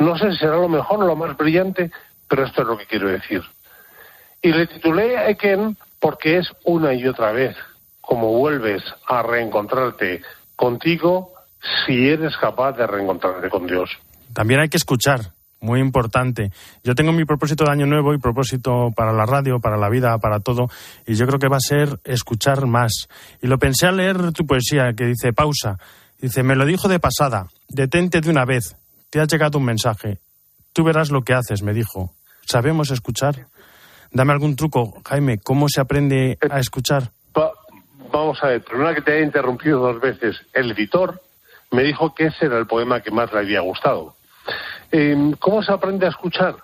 No 0.00 0.18
sé 0.18 0.32
si 0.32 0.38
será 0.38 0.56
lo 0.56 0.68
mejor 0.68 1.04
o 1.04 1.06
lo 1.06 1.14
más 1.14 1.36
brillante, 1.36 1.92
pero 2.26 2.46
esto 2.46 2.62
es 2.62 2.66
lo 2.66 2.76
que 2.76 2.86
quiero 2.86 3.10
decir. 3.10 3.44
Y 4.42 4.50
le 4.50 4.66
titulé 4.66 5.30
Eken 5.30 5.76
porque 6.00 6.38
es 6.38 6.52
una 6.64 6.94
y 6.94 7.06
otra 7.06 7.30
vez 7.30 7.56
como 8.00 8.26
vuelves 8.32 8.82
a 9.06 9.22
reencontrarte 9.22 10.22
contigo 10.56 11.35
si 11.86 12.08
eres 12.08 12.36
capaz 12.36 12.72
de 12.72 12.86
reencontrarte 12.86 13.48
con 13.48 13.66
Dios. 13.66 13.90
También 14.32 14.60
hay 14.60 14.68
que 14.68 14.76
escuchar, 14.76 15.32
muy 15.60 15.80
importante. 15.80 16.52
Yo 16.84 16.94
tengo 16.94 17.12
mi 17.12 17.24
propósito 17.24 17.64
de 17.64 17.72
año 17.72 17.86
nuevo 17.86 18.14
y 18.14 18.18
propósito 18.18 18.90
para 18.94 19.12
la 19.12 19.26
radio, 19.26 19.60
para 19.60 19.76
la 19.76 19.88
vida, 19.88 20.18
para 20.18 20.40
todo, 20.40 20.68
y 21.06 21.14
yo 21.14 21.26
creo 21.26 21.38
que 21.38 21.48
va 21.48 21.56
a 21.56 21.60
ser 21.60 22.00
escuchar 22.04 22.66
más. 22.66 23.08
Y 23.42 23.46
lo 23.46 23.58
pensé 23.58 23.86
al 23.86 23.96
leer 23.96 24.32
tu 24.32 24.46
poesía 24.46 24.92
que 24.94 25.06
dice 25.06 25.32
pausa. 25.32 25.78
Dice, 26.20 26.42
me 26.42 26.56
lo 26.56 26.64
dijo 26.64 26.88
de 26.88 26.98
pasada, 26.98 27.48
detente 27.68 28.20
de 28.20 28.30
una 28.30 28.44
vez, 28.44 28.76
te 29.10 29.20
ha 29.20 29.26
llegado 29.26 29.58
un 29.58 29.64
mensaje. 29.64 30.18
Tú 30.72 30.84
verás 30.84 31.10
lo 31.10 31.22
que 31.22 31.34
haces, 31.34 31.62
me 31.62 31.74
dijo. 31.74 32.12
¿Sabemos 32.46 32.90
escuchar? 32.90 33.48
Dame 34.12 34.32
algún 34.32 34.56
truco, 34.56 35.02
Jaime, 35.04 35.38
¿cómo 35.38 35.68
se 35.68 35.80
aprende 35.80 36.38
a 36.48 36.58
escuchar? 36.58 37.10
vamos 38.12 38.38
a 38.42 38.46
ver, 38.48 38.64
perdona 38.64 38.94
que 38.94 39.02
te 39.02 39.12
haya 39.12 39.26
interrumpido 39.26 39.78
dos 39.80 40.00
veces. 40.00 40.36
El 40.54 40.70
editor 40.70 41.20
me 41.70 41.82
dijo 41.82 42.14
que 42.14 42.26
ese 42.26 42.46
era 42.46 42.58
el 42.58 42.66
poema 42.66 43.00
que 43.00 43.10
más 43.10 43.32
le 43.32 43.40
había 43.40 43.60
gustado. 43.60 44.16
Em, 44.90 45.32
¿Cómo 45.32 45.62
se 45.62 45.72
aprende 45.72 46.06
a 46.06 46.10
escuchar? 46.10 46.56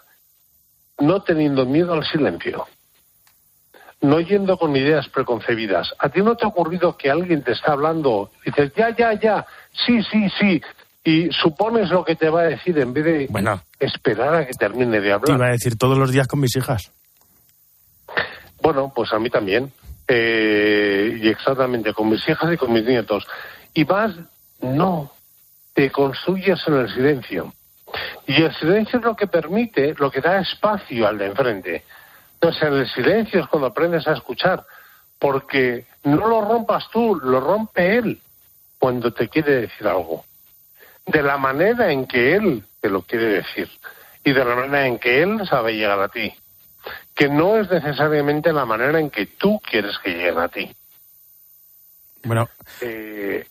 No 0.99 1.23
teniendo 1.23 1.67
miedo 1.67 1.95
al 1.95 2.05
silencio. 2.05 2.67
No 4.01 4.21
yendo 4.21 4.57
con 4.57 4.75
ideas 4.77 5.09
preconcebidas. 5.09 5.95
¿A 5.99 6.09
ti 6.09 6.23
no 6.23 6.37
te 6.37 6.45
ha 6.45 6.49
ocurrido 6.49 6.97
que 6.97 7.11
alguien 7.11 7.43
te 7.43 7.53
está 7.53 7.73
hablando 7.73 8.31
y 8.45 8.51
dices, 8.51 8.73
ya, 8.77 8.95
ya, 8.97 9.12
ya, 9.15 9.47
sí, 9.87 10.03
sí, 10.11 10.29
sí, 10.38 10.62
y 11.05 11.31
supones 11.33 11.91
lo 11.91 12.05
que 12.05 12.17
te 12.17 12.29
va 12.29 12.43
a 12.43 12.45
decir 12.45 12.79
en 12.79 12.93
vez 12.93 13.05
de 13.05 13.29
esperar 13.81 14.35
a 14.35 14.47
que 14.47 14.55
termine 14.55 15.01
de 15.01 15.12
hablar? 15.12 15.27
Te 15.27 15.33
iba 15.33 15.47
a 15.47 15.53
decir 15.53 15.77
todos 15.77 15.99
los 15.99 16.12
días 16.12 16.29
con 16.29 16.41
mis 16.41 16.55
hijas. 16.57 16.93
Bueno, 18.61 18.93
pues 18.95 19.12
a 19.12 19.19
mí 19.19 19.29
también. 19.29 19.73
Eh, 20.07 21.19
y 21.21 21.29
exactamente 21.29 21.93
con 21.93 22.09
mis 22.09 22.27
hijas 22.29 22.53
y 22.53 22.57
con 22.57 22.73
mis 22.73 22.85
nietos. 22.85 23.27
Y 23.75 23.85
vas, 23.85 24.12
no, 24.62 25.12
te 25.75 25.90
construyes 25.90 26.61
en 26.66 26.75
el 26.75 26.92
silencio. 26.92 27.53
Y 28.27 28.42
el 28.42 28.55
silencio 28.55 28.98
es 28.98 29.05
lo 29.05 29.14
que 29.14 29.27
permite, 29.27 29.94
lo 29.98 30.11
que 30.11 30.20
da 30.20 30.40
espacio 30.40 31.07
al 31.07 31.18
de 31.18 31.27
enfrente. 31.27 31.85
Entonces, 32.35 32.62
en 32.62 32.75
el 32.75 32.88
silencio 32.88 33.40
es 33.40 33.46
cuando 33.48 33.68
aprendes 33.68 34.07
a 34.09 34.14
escuchar, 34.14 34.64
porque 35.18 35.87
no 36.05 36.27
lo 36.27 36.40
rompas 36.40 36.88
tú, 36.90 37.16
lo 37.16 37.40
rompe 37.40 37.96
él 37.96 38.20
cuando 38.79 39.12
te 39.12 39.29
quiere 39.29 39.62
decir 39.62 39.87
algo. 39.87 40.25
De 41.07 41.22
la 41.22 41.37
manera 41.37 41.92
en 41.92 42.07
que 42.07 42.35
él 42.35 42.64
te 42.81 42.88
lo 42.88 43.03
quiere 43.03 43.27
decir 43.27 43.68
y 44.25 44.33
de 44.33 44.44
la 44.44 44.55
manera 44.55 44.87
en 44.87 44.98
que 44.98 45.22
él 45.22 45.46
sabe 45.46 45.75
llegar 45.75 46.01
a 46.01 46.09
ti 46.09 46.33
que 47.14 47.29
no 47.29 47.59
es 47.59 47.70
necesariamente 47.70 48.53
la 48.53 48.64
manera 48.64 48.98
en 48.98 49.11
que 49.11 49.27
tú 49.27 49.61
quieres 49.61 49.98
que 49.98 50.11
lleguen 50.11 50.38
a 50.38 50.48
ti. 50.48 50.75
Bueno. 52.25 52.48
Eh, 52.81 53.46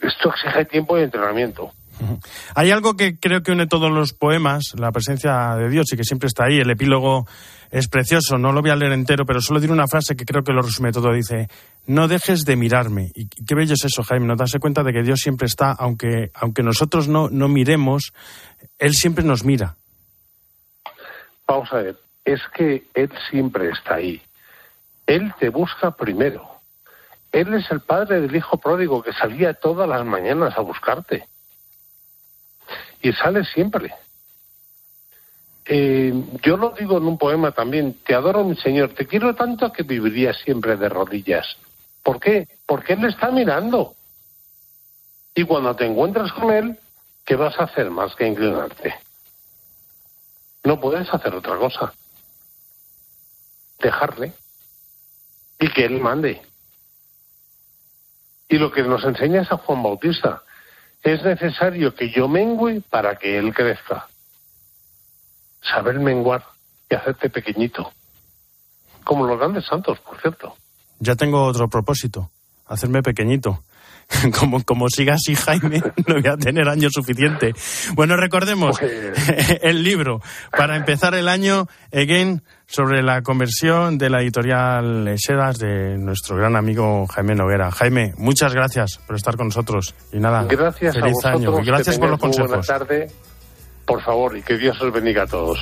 esto 0.00 0.30
exige 0.30 0.64
tiempo 0.66 0.98
y 0.98 1.02
entrenamiento. 1.02 1.72
Hay 2.54 2.70
algo 2.70 2.96
que 2.96 3.18
creo 3.18 3.42
que 3.42 3.52
une 3.52 3.66
todos 3.66 3.90
los 3.90 4.12
poemas, 4.12 4.74
la 4.78 4.92
presencia 4.92 5.54
de 5.56 5.68
Dios 5.68 5.92
y 5.92 5.96
que 5.96 6.04
siempre 6.04 6.26
está 6.26 6.44
ahí. 6.44 6.58
El 6.58 6.70
epílogo 6.70 7.26
es 7.70 7.88
precioso, 7.88 8.38
no 8.38 8.52
lo 8.52 8.62
voy 8.62 8.70
a 8.70 8.76
leer 8.76 8.92
entero, 8.92 9.24
pero 9.24 9.40
solo 9.40 9.60
diré 9.60 9.72
una 9.72 9.86
frase 9.86 10.16
que 10.16 10.24
creo 10.24 10.42
que 10.42 10.52
lo 10.52 10.62
resume 10.62 10.92
todo. 10.92 11.12
Dice, 11.12 11.48
no 11.86 12.08
dejes 12.08 12.44
de 12.44 12.56
mirarme. 12.56 13.10
Y 13.14 13.28
qué 13.28 13.54
bello 13.54 13.74
es 13.74 13.84
eso, 13.84 14.02
Jaime, 14.02 14.26
nos 14.26 14.38
darse 14.38 14.58
cuenta 14.58 14.82
de 14.82 14.92
que 14.92 15.02
Dios 15.02 15.20
siempre 15.20 15.46
está, 15.46 15.72
aunque, 15.72 16.30
aunque 16.34 16.62
nosotros 16.62 17.08
no, 17.08 17.28
no 17.30 17.48
miremos, 17.48 18.12
Él 18.78 18.94
siempre 18.94 19.24
nos 19.24 19.44
mira. 19.44 19.76
Vamos 21.46 21.72
a 21.72 21.76
ver, 21.76 21.96
es 22.24 22.40
que 22.54 22.84
Él 22.94 23.10
siempre 23.30 23.70
está 23.70 23.96
ahí. 23.96 24.22
Él 25.06 25.32
te 25.40 25.48
busca 25.48 25.90
primero. 25.90 26.59
Él 27.32 27.54
es 27.54 27.70
el 27.70 27.80
padre 27.80 28.20
del 28.20 28.34
hijo 28.34 28.58
pródigo 28.58 29.02
que 29.02 29.12
salía 29.12 29.54
todas 29.54 29.88
las 29.88 30.04
mañanas 30.04 30.56
a 30.56 30.60
buscarte. 30.60 31.26
Y 33.02 33.12
sale 33.12 33.44
siempre. 33.44 33.94
Eh, 35.64 36.12
yo 36.42 36.56
lo 36.56 36.70
digo 36.70 36.98
en 36.98 37.04
un 37.04 37.18
poema 37.18 37.52
también, 37.52 37.98
te 38.04 38.14
adoro 38.14 38.44
mi 38.44 38.56
Señor, 38.56 38.94
te 38.94 39.06
quiero 39.06 39.34
tanto 39.34 39.72
que 39.72 39.84
viviría 39.84 40.32
siempre 40.32 40.76
de 40.76 40.88
rodillas. 40.88 41.56
¿Por 42.02 42.18
qué? 42.18 42.48
Porque 42.66 42.94
Él 42.94 43.04
está 43.04 43.30
mirando. 43.30 43.94
Y 45.34 45.44
cuando 45.44 45.76
te 45.76 45.86
encuentras 45.86 46.32
con 46.32 46.50
Él, 46.50 46.78
¿qué 47.24 47.36
vas 47.36 47.58
a 47.60 47.64
hacer 47.64 47.90
más 47.90 48.16
que 48.16 48.26
inclinarte? 48.26 48.94
No 50.64 50.80
puedes 50.80 51.12
hacer 51.12 51.34
otra 51.34 51.56
cosa 51.56 51.92
dejarle 53.80 54.32
y 55.58 55.70
que 55.70 55.84
él 55.84 56.00
mande. 56.00 56.42
Y 58.50 58.58
lo 58.58 58.70
que 58.72 58.82
nos 58.82 59.04
enseña 59.04 59.42
es 59.42 59.52
a 59.52 59.56
Juan 59.56 59.82
Bautista. 59.82 60.42
Es 61.02 61.22
necesario 61.24 61.94
que 61.94 62.10
yo 62.10 62.28
mengüe 62.28 62.82
para 62.90 63.16
que 63.16 63.38
él 63.38 63.54
crezca. 63.54 64.08
Saber 65.62 66.00
menguar 66.00 66.44
y 66.90 66.96
hacerte 66.96 67.30
pequeñito. 67.30 67.92
Como 69.04 69.24
los 69.24 69.38
grandes 69.38 69.64
santos, 69.66 70.00
por 70.00 70.20
cierto. 70.20 70.56
Ya 70.98 71.14
tengo 71.14 71.44
otro 71.44 71.68
propósito. 71.68 72.30
Hacerme 72.66 73.02
pequeñito. 73.02 73.62
como, 74.38 74.62
como 74.64 74.88
siga 74.88 75.14
así 75.14 75.34
Jaime, 75.36 75.80
no 76.06 76.14
voy 76.14 76.26
a 76.26 76.36
tener 76.36 76.68
año 76.68 76.88
suficiente. 76.90 77.54
Bueno, 77.94 78.16
recordemos 78.16 78.78
pues- 78.78 79.58
el 79.62 79.82
libro 79.84 80.20
para 80.50 80.76
empezar 80.76 81.14
el 81.14 81.28
año, 81.28 81.68
Again, 81.92 82.42
sobre 82.70 83.02
la 83.02 83.22
conversión 83.22 83.98
de 83.98 84.08
la 84.08 84.22
editorial 84.22 85.16
Sedas 85.18 85.58
de 85.58 85.98
nuestro 85.98 86.36
gran 86.36 86.54
amigo 86.54 87.06
Jaime 87.08 87.34
Noguera. 87.34 87.70
Jaime, 87.72 88.14
muchas 88.16 88.54
gracias 88.54 89.00
por 89.06 89.16
estar 89.16 89.36
con 89.36 89.48
nosotros. 89.48 89.94
Y 90.12 90.18
nada, 90.18 90.44
gracias 90.44 90.94
feliz 90.94 91.16
a 91.24 91.32
año. 91.32 91.60
Y 91.60 91.64
gracias 91.64 91.98
por 91.98 92.10
los 92.10 92.20
consejos. 92.20 92.48
Buenas 92.48 92.66
tarde, 92.66 93.08
por 93.84 94.00
favor, 94.02 94.36
y 94.36 94.42
que 94.42 94.56
Dios 94.56 94.80
os 94.80 94.92
bendiga 94.92 95.24
a 95.24 95.26
todos. 95.26 95.60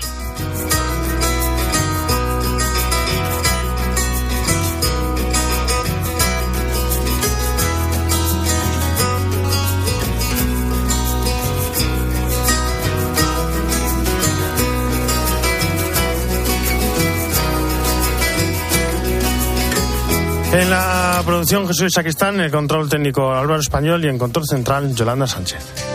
Producción 21.29 21.69
Jesús 21.69 21.93
Saquistán, 21.93 22.41
el 22.41 22.51
control 22.51 22.89
técnico 22.89 23.31
Álvaro 23.31 23.61
Español 23.61 24.03
y 24.03 24.09
en 24.09 24.17
control 24.17 24.47
central 24.47 24.95
Yolanda 24.95 25.27
Sánchez. 25.27 25.88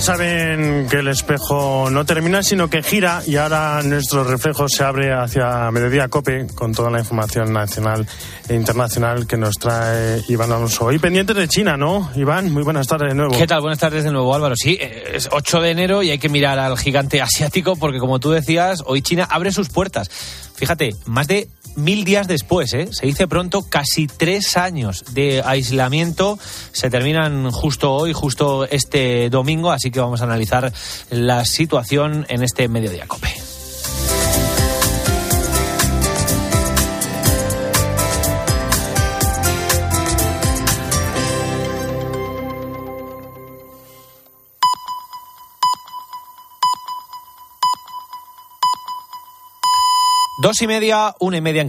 Ya 0.00 0.06
saben 0.06 0.86
que 0.88 0.96
el 0.96 1.08
espejo 1.08 1.90
no 1.90 2.06
termina, 2.06 2.42
sino 2.42 2.70
que 2.70 2.82
gira 2.82 3.22
y 3.26 3.36
ahora 3.36 3.82
nuestro 3.82 4.24
reflejo 4.24 4.66
se 4.66 4.82
abre 4.82 5.12
hacia 5.12 5.70
Mediodía 5.70 6.08
Cope 6.08 6.46
con 6.54 6.72
toda 6.72 6.90
la 6.90 7.00
información 7.00 7.52
nacional 7.52 8.06
e 8.48 8.54
internacional 8.54 9.26
que 9.26 9.36
nos 9.36 9.56
trae 9.56 10.22
Iván 10.28 10.52
Alonso. 10.52 10.90
Y 10.90 10.98
pendientes 10.98 11.36
de 11.36 11.48
China, 11.48 11.76
¿no? 11.76 12.10
Iván, 12.16 12.50
muy 12.50 12.62
buenas 12.62 12.86
tardes 12.86 13.10
de 13.10 13.14
nuevo. 13.14 13.36
¿Qué 13.36 13.46
tal? 13.46 13.60
Buenas 13.60 13.78
tardes 13.78 14.04
de 14.04 14.10
nuevo, 14.10 14.34
Álvaro. 14.34 14.54
Sí, 14.56 14.78
es 14.80 15.28
8 15.30 15.60
de 15.60 15.70
enero 15.70 16.02
y 16.02 16.10
hay 16.10 16.18
que 16.18 16.30
mirar 16.30 16.58
al 16.58 16.78
gigante 16.78 17.20
asiático 17.20 17.76
porque, 17.76 17.98
como 17.98 18.20
tú 18.20 18.30
decías, 18.30 18.82
hoy 18.86 19.02
China 19.02 19.28
abre 19.30 19.52
sus 19.52 19.68
puertas. 19.68 20.10
Fíjate, 20.60 20.94
más 21.06 21.26
de 21.26 21.48
mil 21.74 22.04
días 22.04 22.28
después, 22.28 22.74
¿eh? 22.74 22.90
se 22.92 23.06
dice 23.06 23.26
pronto, 23.26 23.62
casi 23.66 24.06
tres 24.06 24.58
años 24.58 25.06
de 25.14 25.40
aislamiento 25.42 26.38
se 26.72 26.90
terminan 26.90 27.50
justo 27.50 27.94
hoy, 27.94 28.12
justo 28.12 28.66
este 28.66 29.30
domingo, 29.30 29.70
así 29.70 29.90
que 29.90 30.00
vamos 30.00 30.20
a 30.20 30.24
analizar 30.24 30.70
la 31.08 31.46
situación 31.46 32.26
en 32.28 32.42
este 32.42 32.68
mediodía 32.68 33.06
COPE. 33.06 33.49
Dos 50.40 50.62
y 50.62 50.66
media, 50.66 51.14
una 51.18 51.36
y 51.36 51.42
media 51.42 51.60
en 51.60 51.68